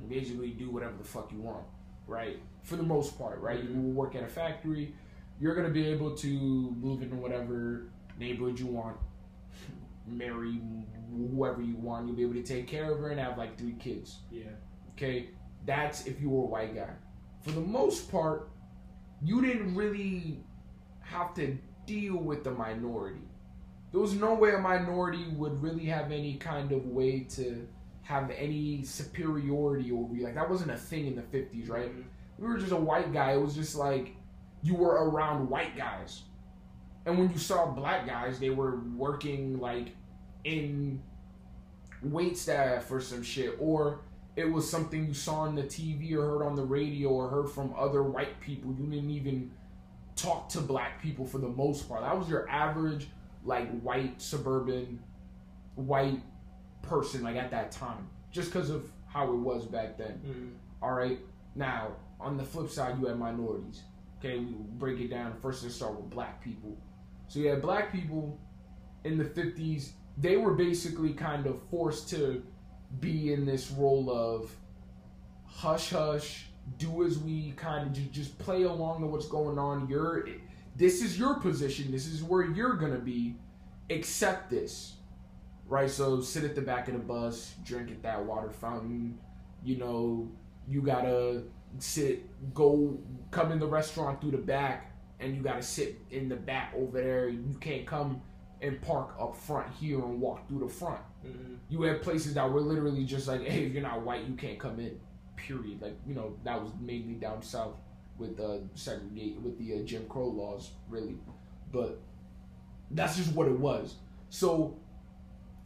[0.09, 1.65] basically do whatever the fuck you want,
[2.07, 2.39] right?
[2.63, 3.63] For the most part, right?
[3.63, 4.93] You will work at a factory.
[5.39, 7.87] You're gonna be able to move into whatever
[8.19, 8.97] neighborhood you want,
[10.07, 10.61] marry
[11.11, 12.07] whoever you want.
[12.07, 14.19] You'll be able to take care of her and have like three kids.
[14.31, 14.43] Yeah.
[14.91, 15.29] Okay,
[15.65, 16.89] that's if you were a white guy.
[17.41, 18.49] For the most part,
[19.23, 20.43] you didn't really
[21.01, 23.27] have to deal with the minority.
[23.91, 27.67] There was no way a minority would really have any kind of way to
[28.03, 30.23] have any superiority over you.
[30.23, 31.89] Like that wasn't a thing in the fifties, right?
[31.89, 32.01] Mm-hmm.
[32.39, 33.33] We were just a white guy.
[33.33, 34.15] It was just like
[34.63, 36.23] you were around white guys.
[37.05, 39.89] And when you saw black guys, they were working like
[40.43, 41.01] in
[42.03, 44.01] wait staff or some shit, or
[44.35, 47.49] it was something you saw on the TV or heard on the radio or heard
[47.49, 48.73] from other white people.
[48.79, 49.51] You didn't even
[50.15, 52.01] talk to black people for the most part.
[52.01, 53.07] That was your average,
[53.43, 54.99] like, white, suburban,
[55.75, 56.21] white
[56.81, 58.07] person, like, at that time.
[58.31, 60.21] Just because of how it was back then.
[60.25, 60.47] Mm-hmm.
[60.81, 61.19] All right.
[61.55, 63.81] Now, on the flip side, you had minorities.
[64.19, 65.33] Okay, we break it down.
[65.41, 66.77] First, let's start with black people.
[67.31, 68.37] So you had black people
[69.05, 69.91] in the 50s.
[70.17, 72.43] They were basically kind of forced to
[72.99, 74.53] be in this role of
[75.45, 79.87] hush hush, do as we kind of just, just play along to what's going on.
[79.87, 80.27] You're,
[80.75, 81.89] this is your position.
[81.89, 83.37] This is where you're gonna be.
[83.89, 84.95] Accept this,
[85.67, 85.89] right?
[85.89, 89.17] So sit at the back of the bus, drink at that water fountain.
[89.63, 90.29] You know,
[90.67, 91.43] you gotta
[91.79, 92.99] sit, go,
[93.31, 94.90] come in the restaurant through the back,
[95.21, 97.29] and you gotta sit in the back over there.
[97.29, 98.21] You can't come
[98.61, 101.01] and park up front here and walk through the front.
[101.25, 101.55] Mm-hmm.
[101.69, 104.59] You had places that were literally just like, hey, if you're not white, you can't
[104.59, 104.99] come in.
[105.35, 105.81] Period.
[105.81, 107.75] Like you know, that was mainly down south
[108.17, 111.15] with uh, segregate with the uh, Jim Crow laws, really.
[111.71, 111.99] But
[112.91, 113.95] that's just what it was.
[114.29, 114.77] So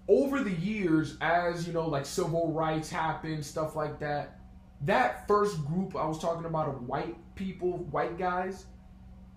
[0.08, 4.40] over the years, as you know, like civil rights happened, stuff like that.
[4.82, 8.66] That first group I was talking about of white people, white guys,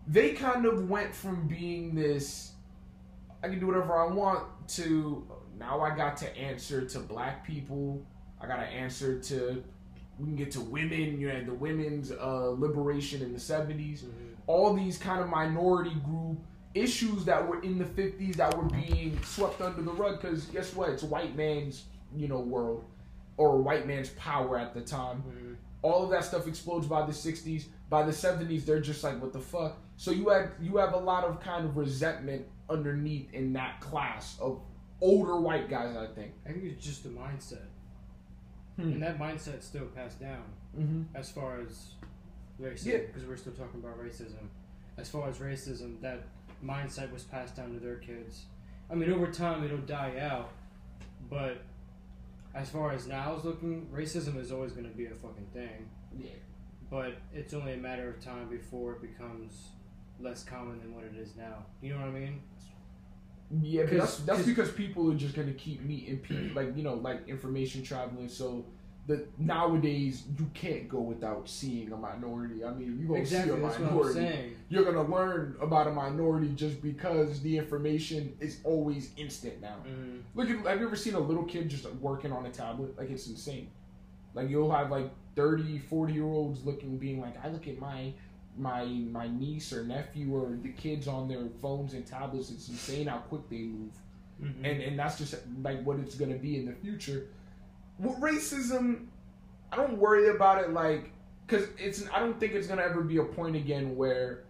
[0.09, 2.53] they kind of went from being this
[3.43, 5.25] I can do whatever I want to
[5.59, 8.05] now I got to answer to black people.
[8.41, 9.63] I got to answer to
[10.19, 11.21] we can get to women.
[11.21, 14.03] You had the women's uh, liberation in the 70s.
[14.03, 14.11] Mhm.
[14.49, 16.39] All these kind of minority group
[16.75, 20.75] issues that were in the 50s that were being swept under the rug because guess
[20.75, 20.91] what?
[20.91, 21.85] It's white man's
[22.17, 22.85] you know world
[23.37, 25.23] or white man's power at the time.
[25.29, 25.57] Mhm.
[25.83, 27.67] All of that stuff explodes by the 60s.
[27.89, 29.77] By the 70s, they're just like, what the fuck?
[29.99, 34.39] So you had you have a lot of kind of resentment underneath in that class
[34.41, 34.61] of
[35.01, 35.97] older white guys.
[35.97, 36.33] I think.
[36.47, 37.67] I think it's just the mindset,
[38.77, 38.83] Hmm.
[38.93, 40.45] and that mindset's still passed down
[40.79, 41.03] Mm-hmm.
[41.17, 41.95] as far as
[42.61, 42.99] racism, Yeah.
[43.07, 44.47] because we're still talking about racism.
[44.97, 46.21] As far as racism, that
[46.65, 48.45] mindset was passed down to their kids.
[48.91, 50.51] I mean, over time it'll die out,
[51.29, 51.59] but
[52.55, 55.89] as far as now is looking, racism is always going to be a fucking thing.
[56.17, 56.31] Yeah.
[56.91, 59.71] But it's only a matter of time before it becomes
[60.21, 61.65] less common than what it is now.
[61.81, 62.41] You know what I mean?
[63.63, 66.77] Yeah, but 'Cause- that's that's 'cause- because people are just gonna keep meeting people, like
[66.77, 68.29] you know, like information traveling.
[68.29, 68.65] So
[69.07, 72.63] the nowadays you can't go without seeing a minority.
[72.63, 73.55] I mean, you gonna exactly.
[73.55, 74.57] see a That's what I'm minority.
[74.69, 79.77] You're gonna learn about a minority just because the information is always instant now.
[79.89, 80.21] Mhm.
[80.35, 82.99] Look, at, have you ever seen a little kid just working on a tablet?
[82.99, 83.71] Like it's insane.
[84.35, 88.13] Like you'll have like 30, 40 year olds looking, being like, I look at my
[88.59, 92.51] my my niece or nephew or the kids on their phones and tablets.
[92.51, 93.93] It's insane how quick they move,
[94.43, 94.57] Mhm.
[94.65, 97.27] and and that's just like what it's gonna be in the future.
[97.99, 99.07] With racism,
[99.73, 101.11] I don't worry about it like
[101.47, 104.45] because it's I don't think it's gonna ever be a point again where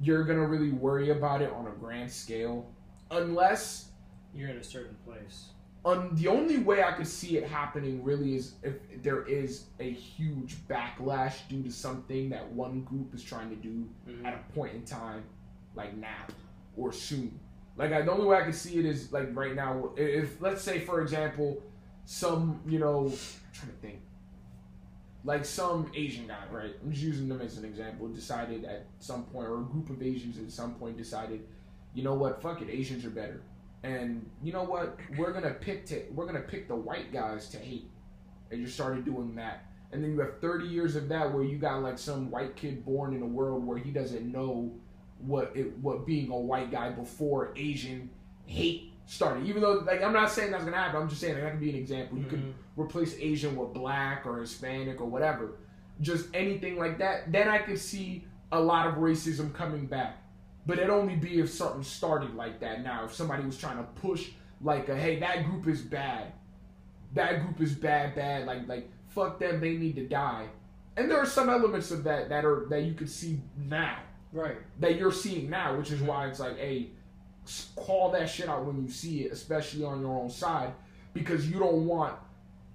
[0.00, 2.70] you're gonna really worry about it on a grand scale,
[3.10, 3.88] unless
[4.34, 5.50] You're in a certain place.
[5.84, 9.90] Um, the only way I could see it happening really is if there is a
[9.90, 14.24] huge backlash due to something that one group is trying to do Mhm.
[14.24, 15.24] at a point in time,
[15.74, 16.26] like now
[16.76, 17.38] or soon.
[17.76, 19.90] Like I, the only way I could see it is like right now.
[19.96, 21.60] If, if let's say for example,
[22.04, 23.18] some you know, I'm
[23.52, 23.98] trying to think,
[25.24, 26.74] like some Asian guy, right?
[26.82, 28.08] I'm just using them as an example.
[28.08, 31.46] Decided at some point, or a group of Asians at some point decided,
[31.94, 32.40] you know what?
[32.42, 33.40] Fuck it, Asians are better.
[33.84, 34.98] And you know what?
[35.16, 37.90] We're gonna pick to we're gonna pick the white guys to hate,
[38.50, 39.64] and you started doing that.
[39.92, 42.84] And then you have 30 years of that where you got like some white kid
[42.84, 44.70] born in a world where he doesn't know
[45.18, 48.08] what it what being a white guy before Asian
[48.46, 49.46] hate started.
[49.46, 51.70] Even though like I'm not saying that's gonna happen, I'm just saying that could be
[51.70, 52.18] an example.
[52.18, 52.52] You could Mhm.
[52.76, 55.56] replace Asian with black or Hispanic or whatever.
[56.00, 57.30] Just anything like that.
[57.32, 60.21] Then I could see a lot of racism coming back.
[60.66, 63.04] But it'd only be if something started like that now.
[63.04, 66.32] If somebody was trying to push like a hey, that group is bad.
[67.14, 70.46] That group is bad, bad, like like fuck them, they need to die.
[70.96, 73.98] And there are some elements of that that are that you could see now.
[74.32, 74.56] Right.
[74.80, 76.90] That you're seeing now, which is why it's like, hey,
[77.76, 80.72] call that shit out when you see it, especially on your own side,
[81.12, 82.14] because you don't want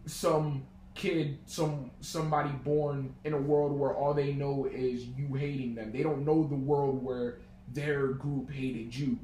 [0.05, 5.75] some kid, some somebody born in a world where all they know is you hating
[5.75, 5.91] them.
[5.91, 7.39] They don't know the world where
[7.73, 9.17] their group hated you.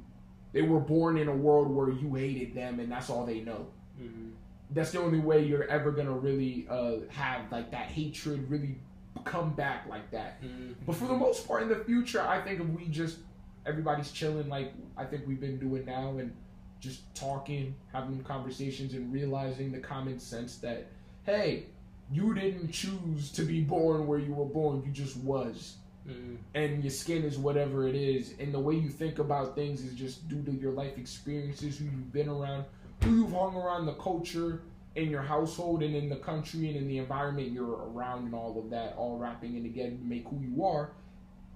[0.51, 3.67] They were born in a world where you hated them, and that's all they know.
[3.99, 4.31] Mhm.
[4.71, 8.77] That's the only way you're ever gonna really uh, have like that hatred really
[9.23, 10.41] come back like that.
[10.43, 10.75] Mhm.
[10.85, 13.19] But for the most part, in the future, I think if we just
[13.65, 16.31] everybody's chilling like I think we've been doing now, and
[16.79, 20.87] just talking, having conversations, and realizing the common sense that
[21.25, 21.67] hey,
[22.11, 25.77] you didn't choose to be born where you were born, you just was,
[26.07, 26.37] Mhm.
[26.53, 29.93] and your skin is whatever it is, and the way you think about things is
[29.93, 32.65] just due to your life experiences, who you've been around,
[33.03, 34.61] who you've hung around, the culture
[34.95, 38.59] in your household and in the country and in the environment you're around and all
[38.59, 40.91] of that all wrapping in together to make who you are.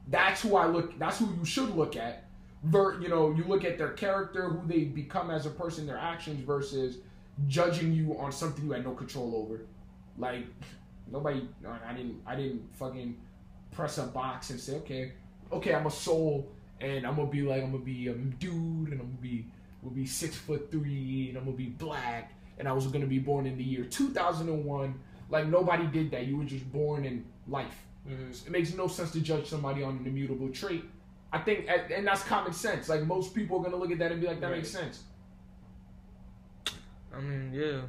[0.08, 2.24] That's who i look that's who you should look at.
[2.64, 5.98] Ver, you know you look at their character who they become as a person their
[5.98, 6.98] actions versus
[7.48, 9.66] judging you on something you had no control over.
[10.18, 10.46] Like
[11.12, 11.48] nobody
[11.88, 13.16] i didn't i didn't fucking
[13.78, 15.04] press a box and say okay
[15.52, 16.50] okay i'm a soul
[16.82, 19.46] and i'm gonna be like i'm gonna be a dude and i'm gonna be
[19.84, 23.20] will be six foot three and I'm gonna be black and I was gonna be
[23.20, 25.00] born in the year 2001.
[25.30, 26.26] Like nobody did that.
[26.26, 27.78] You were just born in life.
[28.10, 28.48] Mhm.
[28.48, 30.84] It makes no sense to judge somebody on an immutable trait.
[31.32, 32.90] I think, and that's common sense.
[32.90, 34.58] Like most people are gonna look at that and be like, that Right.
[34.58, 35.04] makes sense.
[37.16, 37.82] I mean, yeah,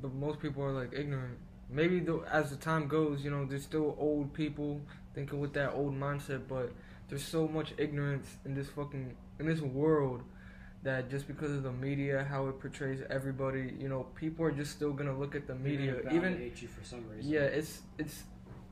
[0.00, 1.38] but most people are like ignorant.
[1.68, 4.80] Maybe though, as the time goes, you know, there's still old people
[5.14, 6.72] thinking with that old mindset, but
[7.08, 10.22] there's so much ignorance in this fucking in this world
[10.82, 14.72] that just because of the media, how it portrays everybody, you know, people are just
[14.72, 17.30] still gonna look at the media, gonna even validate you for some reason.
[17.30, 18.24] yeah, it's it's.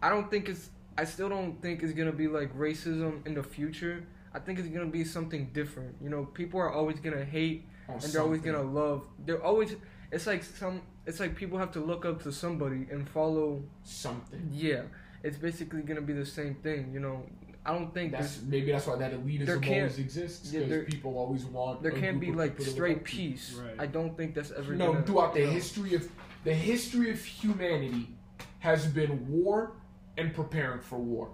[0.02, 0.70] I don't think it's.
[0.98, 4.04] I still don't think it's gonna be like racism in the future.
[4.34, 5.96] I think it's gonna be something different.
[6.02, 9.06] You know, people are always gonna hate On and they're always gonna love.
[9.24, 9.76] They're always.
[10.12, 10.82] It's like some.
[11.06, 13.62] it's like people have to look up to somebody and follow.
[13.84, 14.48] something.
[14.52, 14.82] Yeah,
[15.22, 16.92] it's basically gonna be the same thing.
[16.92, 17.24] You know,
[17.64, 20.84] I don't think That's maybe that's why that elitism there can't- always exists because there-
[20.84, 21.82] people always want.
[21.82, 23.54] there a can't group be of like people to look straight peace.
[23.54, 23.74] Right.
[23.78, 24.74] I don't think that's ever.
[24.74, 26.08] No, gonna, throughout the know, history of
[26.44, 28.08] the history of humanity
[28.60, 29.72] has been war
[30.16, 31.30] and preparing for war.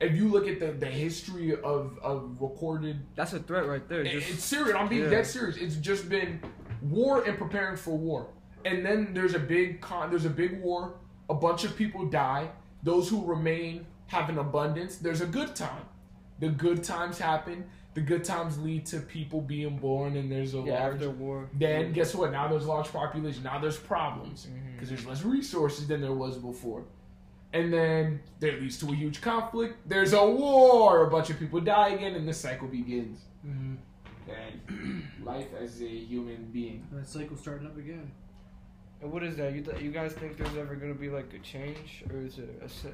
[0.00, 4.04] If you look at the, the history of, of recorded That's a threat right there.
[4.04, 4.74] Just it's serious.
[4.76, 5.10] I'm being yeah.
[5.10, 5.56] dead serious.
[5.56, 6.40] It's just been
[6.82, 8.28] war and preparing for war.
[8.66, 10.10] And then there's a big con.
[10.10, 10.96] There's a big war.
[11.30, 12.50] A bunch of people die.
[12.86, 14.96] Those who remain have an abundance.
[14.96, 15.84] There's a good time.
[16.38, 17.66] The good times happen.
[17.94, 20.94] The good times lead to people being born, and there's a yeah, large.
[20.94, 21.48] after war.
[21.54, 22.30] Then guess what?
[22.30, 23.42] Now there's a large population.
[23.42, 26.84] Now there's problems because there's less resources than there was before.
[27.52, 29.76] And then that leads to a huge conflict.
[29.88, 31.06] There's a war.
[31.06, 33.74] A bunch of people die again, and the cycle begins Mm-hmm.
[34.30, 36.86] and life as a human being.
[36.92, 38.10] That cycle starting up again.
[39.02, 39.52] And what is that?
[39.52, 42.48] You th- you guys think there's ever gonna be like a change, or is it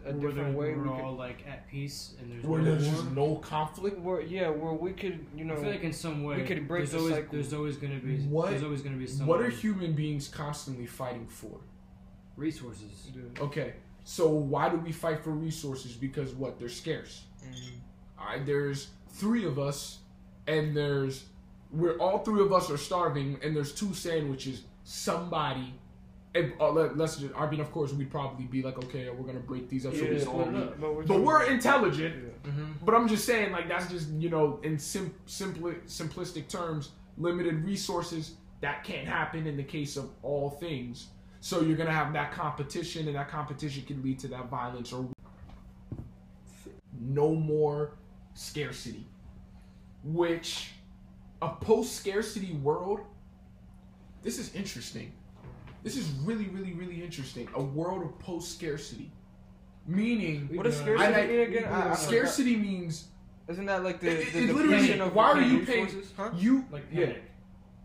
[0.04, 2.88] a, Where different way we're we all like at peace and there's Where no there's
[2.88, 4.00] just no conflict.
[4.00, 6.66] Where, yeah, where we could, you know, I feel like in some way we could
[6.66, 7.32] break there's the always cycle.
[7.34, 10.86] there's always gonna be What- there's always gonna be some What are human beings constantly
[10.86, 11.60] fighting for?
[12.36, 13.10] resources.
[13.38, 13.74] Okay,
[14.04, 15.92] so why do we fight for resources?
[15.92, 16.58] Because what?
[16.58, 17.24] They're scarce.
[17.46, 17.70] Mhm.
[18.20, 19.98] Alright, there's three of us,
[20.46, 21.26] and there's
[21.70, 24.64] we're all three of us are starving, and there's two sandwiches.
[24.84, 25.74] Somebody,
[26.34, 27.34] and, uh, let, us just.
[27.36, 30.02] I mean, of course, we'd probably be like, okay, we're gonna break these up so
[30.02, 32.16] we Yeah, all but, but we're, But we're intelligent.
[32.16, 32.50] Yeah.
[32.50, 32.84] Mm-hmm.
[32.84, 37.64] But I'm just saying, like that's just you know, in sim- simpli- simplistic terms, limited
[37.64, 41.08] resources that can't happen in the case of all things.
[41.40, 45.06] So you're gonna have that competition, and that competition can lead to that violence or
[46.98, 47.92] no more
[48.34, 49.06] scarcity.
[50.02, 50.70] Which
[51.42, 53.00] a post-scarcity world.
[54.22, 55.12] This is interesting.
[55.82, 57.48] This is really, really, really interesting.
[57.54, 59.10] A world of post-scarcity,
[59.86, 61.64] meaning What does scarcity I- mean again?
[61.64, 61.98] I, I forgot.
[61.98, 63.08] scarcity means
[63.48, 65.84] Isn't that like the, It- the it literally depletion means, of why are you paying-
[65.86, 66.12] resources?
[66.16, 66.30] Huh?
[66.36, 67.22] you Like yeah panic.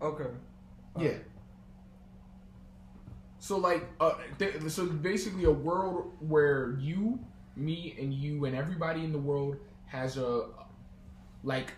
[0.01, 0.29] Okay.
[0.99, 1.13] yeah.
[3.39, 7.19] So like uh, th- so basically a world where you,
[7.55, 10.47] me, and you and everybody in the world has a
[11.43, 11.71] like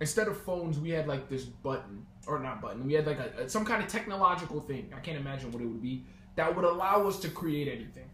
[0.00, 3.48] instead of phones we had like this button or not button we had like a,
[3.48, 6.04] some kind of technological thing I can't imagine what it would be
[6.36, 8.08] that would allow us to create anything.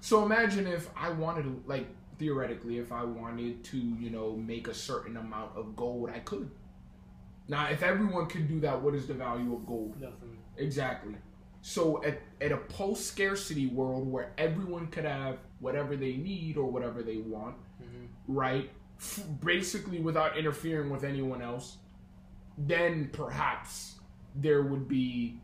[0.00, 1.86] So imagine if I wanted to like
[2.18, 6.50] theoretically if I wanted to you know make a certain amount of gold I could.
[7.48, 10.00] Now if everyone could do that what is the value of gold?
[10.00, 10.36] Nothing.
[10.56, 11.14] Exactly.
[11.62, 16.70] So at, at a post scarcity world where everyone could have whatever they need or
[16.70, 18.06] whatever they want, Mm-hmm.
[18.34, 18.70] right?
[18.98, 21.76] F- basically without interfering with anyone else,
[22.58, 23.96] then perhaps
[24.34, 25.40] there would be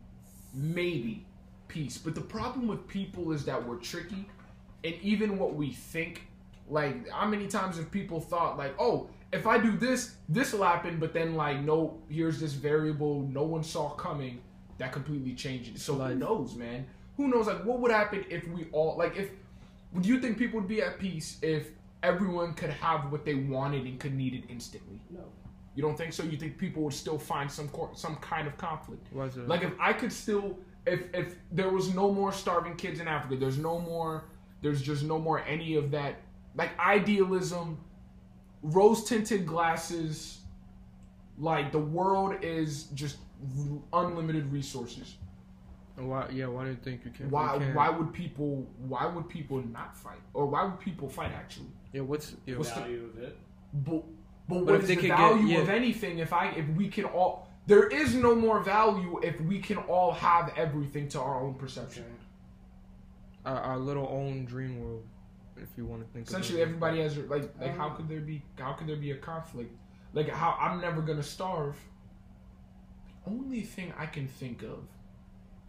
[0.53, 1.25] maybe
[1.67, 1.97] peace.
[1.97, 4.27] But the problem with people is that we're tricky,
[4.83, 6.27] and even what we think,
[6.69, 10.63] like how many times have people thought like, oh, if I do this, this will
[10.63, 14.39] happen, but then like, no, here's this variable no one saw coming
[14.77, 15.79] that completely changed it.
[15.79, 16.85] So who knows, man?
[17.17, 17.47] Who knows?
[17.47, 19.29] Like, what would happen if we all like if?
[19.99, 21.69] Do you think people would be at peace if
[22.03, 25.01] everyone could have what they wanted and could need it instantly?
[25.09, 25.25] No.
[25.77, 26.23] You don't think so?
[26.23, 29.05] You think people would still find some cor- some kind of conflict?
[29.13, 29.47] Why is it?
[29.47, 30.57] Like if I could still,
[30.87, 34.25] if if there was no more starving kids in Africa, there's no more,
[34.63, 36.15] there's just no more any of that,
[36.55, 37.77] like idealism,
[38.63, 40.39] rose tinted glasses,
[41.37, 43.17] like the world is just
[43.93, 45.13] unlimited resources.
[45.95, 46.27] why?
[46.31, 46.47] Yeah.
[46.47, 47.29] Why do you think you can't?
[47.29, 47.75] Why can't?
[47.75, 51.69] why would people why would people not fight or why would people fight actually?
[51.93, 52.01] Yeah.
[52.01, 52.31] What's?
[52.47, 53.37] Yeah, The What's the- value of it.
[53.73, 54.03] But
[54.47, 55.59] but But what if is they the could get- value yeah.
[55.59, 59.59] of anything if I if we can all there is no more value if we
[59.59, 62.05] can all have everything to our own perception.
[63.45, 65.03] Our, our little own dream world,
[65.57, 66.27] if you want to think.
[66.27, 66.71] Essentially, of it.
[66.71, 69.73] everybody has like like how Um, could there be how could there be a conflict?
[70.13, 71.75] Like how I'm never gonna starve.
[73.25, 74.79] The only thing I can think of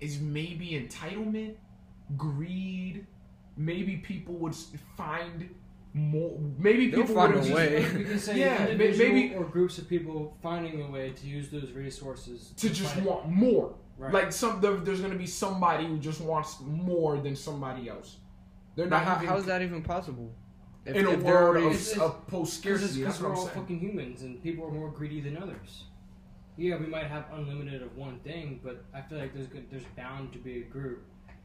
[0.00, 1.54] is maybe entitlement,
[2.16, 3.06] greed.
[3.56, 4.54] Maybe people would
[4.96, 5.48] find
[5.98, 6.38] more.
[6.58, 7.86] Maybe They'll people find would a just, way.
[7.96, 11.72] We can say Yeah, maybe- or groups of people finding a way to use those
[11.72, 13.74] resources to just find- want more.
[13.98, 14.12] Right.
[14.14, 18.16] Like some, there, there's gonna be somebody who just wants more than somebody else.
[18.76, 20.32] They're not how, how is that even possible?
[20.86, 23.00] If, in a if they're world already- of, It's- it's- of post scarcity.
[23.00, 23.58] Because we're I'm all saying.
[23.58, 25.84] fucking humans, and people are more greedy than others.
[26.56, 30.32] Yeah, we might have unlimited of one thing, but I feel like there's there's bound
[30.32, 31.04] to be a group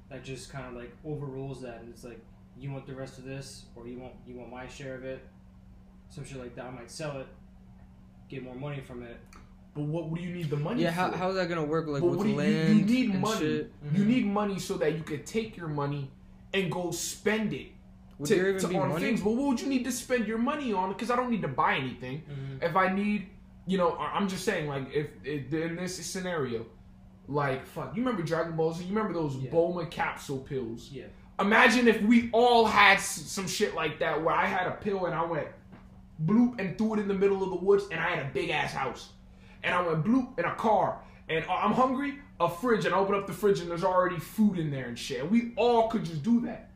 [0.10, 2.20] that just kind of like overrules that, and it's like
[2.58, 5.26] you want the rest of this, or you want you want my share of it,
[6.10, 6.66] some shit like that.
[6.66, 7.28] I might sell it,
[8.30, 9.18] get more money from it.
[9.76, 10.96] But what do you need the money Yeah, for?
[10.96, 11.88] how, how's that gonna work?
[11.88, 13.40] Like But with what do you- you- land you need and money.
[13.40, 13.72] shit.
[13.92, 16.12] You need money so that you could take your money
[16.54, 17.70] and go spend it
[18.20, 19.02] Would to, there even to- be on money?
[19.04, 19.22] things.
[19.22, 20.90] But what would you need to spend your money on?
[20.94, 22.22] Because I don't need to buy anything.
[22.30, 22.64] Mhm.
[22.70, 23.30] If I need,
[23.66, 26.68] you know, I- I'm just saying, like, if, if in this scenario,
[27.28, 28.84] like, fuck, you remember Dragon Ball Z?
[28.84, 29.50] You remember those Yeah.
[29.50, 30.92] Bulma capsule pills?
[30.92, 31.06] Yeah.
[31.44, 35.14] Imagine if we all had some shit like that, where I had a pill and
[35.14, 35.48] I went
[36.26, 38.50] bloop and threw it in the middle of the woods, and I had a big
[38.50, 39.10] ass house,
[39.64, 43.16] and I went bloop in a car, and I'm hungry, a fridge, and I open
[43.16, 46.06] up the fridge and there's already food in there and shit, and we all could
[46.06, 46.70] just do that.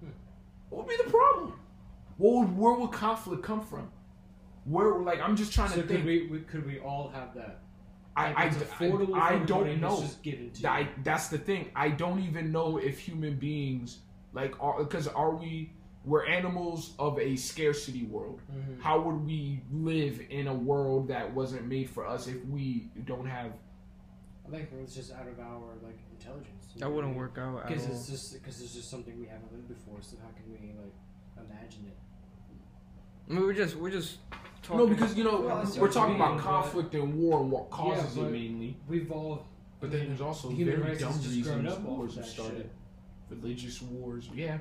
[0.00, 0.10] Hmm.
[0.70, 1.58] What would be the problem?
[2.18, 3.90] What would, where would conflict come from?
[4.64, 6.06] Where, like, I'm just trying So to could think.
[6.06, 7.60] we, we could we all have that?
[8.16, 9.92] I, Like, I, it's affordable I, I don't know.
[9.92, 10.68] It's just given to you.
[10.68, 11.70] I, that's the thing.
[11.76, 13.98] I don't even know if human beings
[14.32, 15.70] like are because are we
[16.04, 18.40] we're animals of a scarcity world.
[18.52, 18.80] Mhm.
[18.80, 23.26] How would we live in a world that wasn't made for us if we don't
[23.26, 23.52] have?
[24.46, 26.72] I think it's just out of our like intelligence.
[26.74, 27.92] That know wouldn't work out at Because all.
[27.92, 30.00] it's just because it's just something we haven't lived before.
[30.00, 30.94] So how can we like
[31.36, 31.96] imagine it?
[33.28, 34.18] I mean, we're just we're just
[34.62, 34.78] talking.
[34.78, 38.22] No, because you know Well, we're talking about conflict and war and what causes Yeah,
[38.22, 38.76] it but- mainly.
[38.88, 39.46] We've all.
[39.80, 42.56] But then there's also the human very dumb has just grown reasons wars have started.
[42.58, 42.70] shit.
[43.28, 44.58] Religious wars, yeah.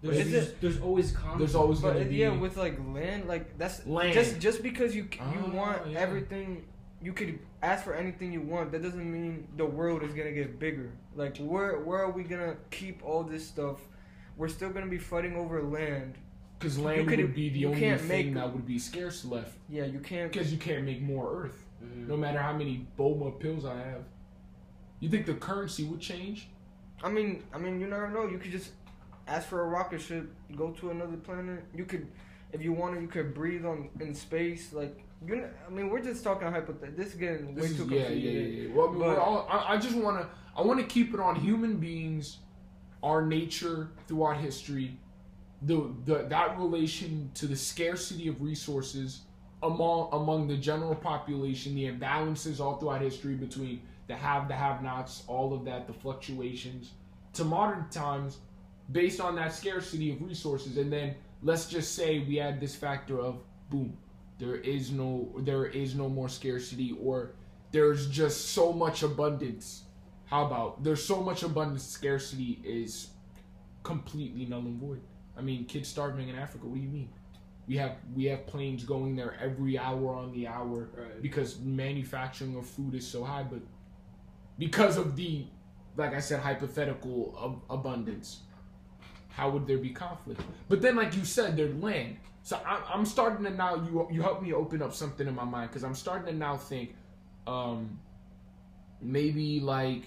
[0.00, 1.38] There's, Is there's, it- there's always conflict.
[1.38, 4.14] There's always But gonna be yeah, with like land, like that's Land.
[4.14, 5.98] just just because you Oh, you want yeah.
[5.98, 6.64] everything,
[7.00, 8.72] you could ask for anything you want.
[8.72, 10.90] That doesn't mean the world is gonna get bigger.
[11.14, 13.78] Like where where are we gonna keep all this stuff?
[14.36, 16.14] We're still gonna be fighting over land.
[16.62, 19.58] Because land could- would be the only thing make- that would be scarce left.
[19.68, 20.30] Yeah, you can't.
[20.32, 21.66] Because you can't make more Earth.
[21.82, 22.06] Mhm.
[22.06, 24.04] No matter how many Bulma pills I have.
[25.00, 26.48] You think the currency would change?
[27.02, 28.28] I mean, I mean, you never know.
[28.28, 28.70] You could just
[29.26, 31.64] ask for a rocket ship, go to another planet.
[31.74, 32.06] You could,
[32.52, 34.72] if you wanted, you could breathe on in space.
[34.72, 34.96] Like
[35.26, 36.96] you, know, I mean, we're just talking hypothetical.
[36.96, 38.34] This is getting way This too is, yeah, confusing.
[38.34, 38.74] yeah, yeah, yeah.
[38.74, 41.12] Well, I, mean, But- we're all, I, I just want to, I want to keep
[41.14, 42.38] it on human beings,
[43.02, 44.96] our nature throughout history,
[45.64, 49.22] the, the that relation to the scarcity of resources
[49.62, 55.22] among among the general population, the imbalances all throughout history between the have, the have-nots,
[55.28, 56.92] all of that, the fluctuations,
[57.34, 58.38] to modern times,
[58.90, 63.20] based on that scarcity of resources, and then let's just say we add this factor
[63.20, 63.40] of
[63.70, 63.96] boom,
[64.38, 67.32] there is no there is no more scarcity or
[67.70, 69.84] there's just so much abundance.
[70.26, 73.08] How about there's so much abundance, scarcity is
[73.82, 75.00] completely null and void.
[75.36, 76.66] I mean, kids starving in Africa.
[76.66, 77.08] What do you mean?
[77.66, 81.22] We have we have planes going there every hour on the hour Right.
[81.22, 83.60] because manufacturing of food is so high, but
[84.58, 85.46] because of the,
[85.96, 88.40] like I said, hypothetical ab- abundance,
[89.28, 90.40] how would there be conflict?
[90.68, 92.16] But then, like you said, there's land.
[92.42, 93.76] So I'm, I'm starting to now.
[93.76, 96.56] You you help me open up something in my mind because I'm starting to now
[96.56, 96.96] think,
[97.46, 98.00] um,
[99.00, 100.02] maybe like,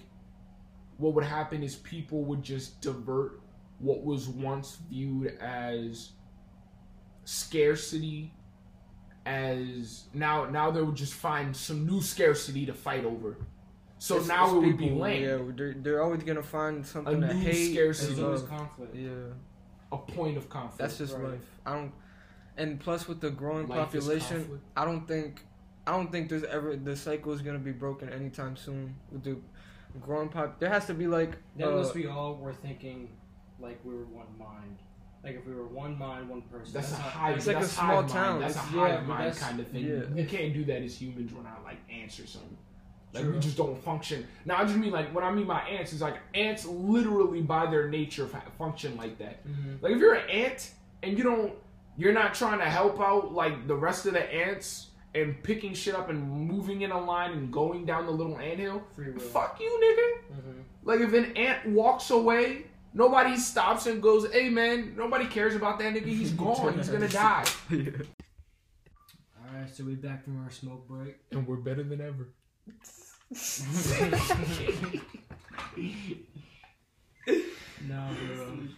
[0.98, 3.40] what would happen is people would just divert
[3.80, 6.12] what was once viewed as
[7.26, 8.32] scarcity
[9.26, 13.38] as now now they would just find some new scarcity to fight over.
[13.98, 15.24] So It's- now it's it would be people, land.
[15.24, 17.74] Yeah, they're, they're always gonna find something A to new hate.
[17.74, 18.08] scarcity.
[18.10, 18.96] and There's always conflict.
[18.96, 19.10] Yeah,
[19.92, 20.78] a point of conflict.
[20.78, 21.32] that's just Right.
[21.32, 21.60] life.
[21.66, 21.92] I don't.
[22.58, 24.62] And plus, with the growing Life population.
[24.78, 25.42] I don't think,
[25.88, 28.96] I don't think there's ever the cycle is gonna be broken anytime soon.
[29.12, 29.38] With the
[30.02, 31.38] growing pop, there has to be like.
[31.56, 33.10] Then uh, unless we all were thinking
[33.60, 34.78] like we were one mind.
[35.24, 36.74] Like if we were one mind, one person.
[36.74, 37.38] That's, a how- hive.
[37.38, 38.10] It's like a small mind.
[38.10, 38.40] town.
[38.42, 39.86] That's a It's- hive yeah, mind kind of thing.
[39.86, 40.02] yeah.
[40.14, 41.34] We can't do that as humans.
[41.34, 42.58] We're not like ants or something.
[43.14, 44.28] Like we just don't function.
[44.44, 47.66] Now I just mean like when I mean by ants is like ants literally by
[47.72, 48.28] their nature
[48.58, 49.48] function like that.
[49.48, 49.82] Mhm.
[49.82, 51.54] Like if you're an ant and you don't,
[51.98, 55.96] you're not trying to help out like the rest of the ants and picking shit
[55.96, 58.84] up and moving in a line and going down the little anthill.
[58.94, 59.20] Free will.
[59.22, 60.36] Fuck you, nigga.
[60.38, 60.64] Mhm.
[60.84, 62.66] Like if an ant walks away,
[62.96, 66.06] nobody stops and goes, "Hey man, nobody cares about that nigga.
[66.06, 66.74] He's gone.
[66.78, 71.18] He's gonna die." All right, so we back from our smoke break.
[71.32, 72.30] And we're better than ever.
[77.88, 78.74] No, but, um,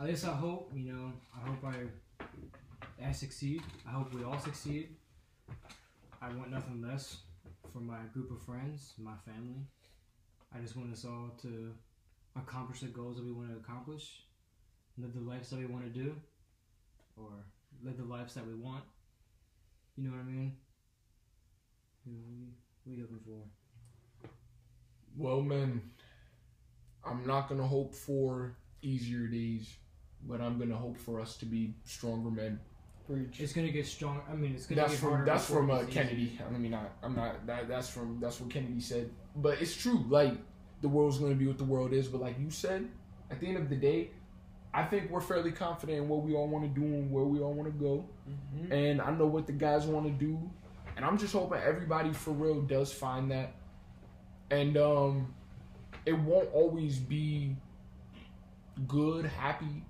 [0.00, 1.12] at least I hope you know.
[1.36, 3.62] I hope I I succeed.
[3.86, 4.96] I hope we all succeed.
[6.20, 7.18] I want nothing less
[7.72, 9.62] for my group of friends, my family.
[10.54, 11.72] I just want us all to
[12.38, 14.22] accomplish the goals that we want to accomplish,
[14.96, 16.14] live the lives that we want to do,
[17.16, 17.30] or
[17.82, 18.84] live the lives that we want.
[19.96, 20.56] You know what I mean?
[22.06, 22.18] You know,
[22.84, 24.28] what are you looking for?
[25.16, 25.82] Well, man,
[27.04, 29.76] I'm not gonna hope for easier days,
[30.26, 32.60] but I'm gonna hope for us to be stronger men
[33.08, 33.40] Preach.
[33.40, 34.20] It's gonna get strong.
[34.30, 35.24] I mean, it's gonna That's get from harder.
[35.24, 35.84] that's from uh.
[35.90, 36.38] Kennedy.
[36.46, 39.10] I mean, not I'm not that that's from that's what Kennedy said.
[39.34, 40.04] But it's true.
[40.10, 40.34] Like
[40.80, 42.08] the world's gonna be what the world is.
[42.08, 42.88] But like you said,
[43.30, 44.10] at the end of the day,
[44.72, 47.40] I think we're fairly confident in what we all want to do and where we
[47.40, 48.04] all want to go.
[48.28, 48.70] Mhm.
[48.70, 50.38] And I know what the guys want to do.
[50.96, 53.54] And I'm just hoping everybody for real does find that.
[54.50, 55.34] And um,
[56.06, 57.56] it won't always be
[58.86, 59.84] good, happy.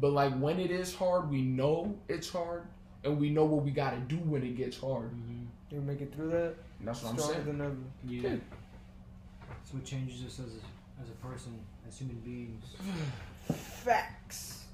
[0.00, 2.64] But like when it is hard, we know it's hard,
[3.04, 5.10] and we know what we got to do when it gets hard.
[5.12, 5.46] Mhm.
[5.70, 7.58] You make it through that And that's what I'm stronger saying.
[7.58, 7.76] than ever.
[8.06, 8.28] Yeah.
[8.30, 8.36] Yeah.
[9.64, 11.58] That's what changes us as a, as a person,
[11.88, 12.64] as human beings.
[13.82, 14.64] Facts.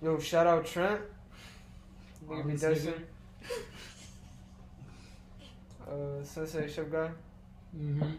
[0.00, 1.00] Yo, shout out Trent.
[2.28, 2.94] Nigga be dusting.
[5.90, 7.10] Uh, Sensei Chef guy.
[7.76, 8.12] Mm-hmm.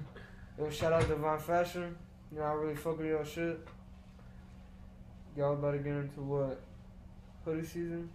[0.57, 1.95] Yo, shout out Divine Fashion.
[2.33, 3.65] You know, I really fuck with y'all shit.
[5.37, 6.59] Y'all about to get into what?
[7.45, 8.09] Hoodie season?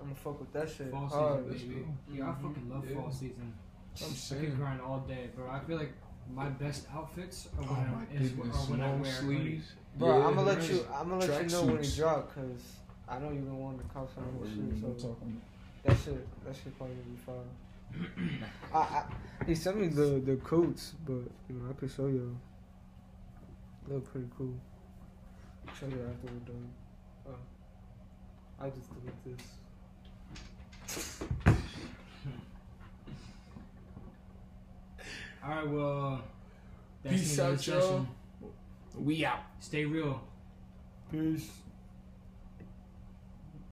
[0.00, 0.90] I'm gonna fuck with that shit.
[0.90, 1.52] Fall hard.
[1.52, 1.84] season, baby.
[2.08, 2.96] let's Yeah, I fucking love Yeah.
[2.96, 3.52] fall season.
[3.52, 3.52] I'm
[3.96, 4.54] I can saying.
[4.56, 5.50] grind all day, bro.
[5.50, 5.92] I feel like
[6.34, 9.12] my best outfits are Oh when, my I, is, are goodness, when I long wear
[9.12, 9.72] sleeves.
[9.96, 10.86] Bro, Yeah, I'm gonna let you.
[10.94, 11.96] I'm gonna let you know when it Tracksuits.
[11.96, 12.62] drop, cause
[13.08, 15.00] I know you've been wanting to cop some of What this are you shit.
[15.00, 15.40] So talking
[15.84, 17.50] that shit, that shit probably be fire.
[18.74, 19.04] I, I,
[19.46, 21.14] he sent me the the coats, but
[21.48, 22.36] you know I could show you.
[23.88, 24.54] They look pretty cool.
[25.78, 26.70] Show you after we're done.
[27.28, 27.34] Oh,
[28.64, 29.46] I just delete this.
[35.42, 36.22] All right, well,
[37.02, 38.06] that's Peace out, y'all.
[38.98, 39.40] We out.
[39.60, 40.20] Stay real.
[41.10, 41.48] Peace.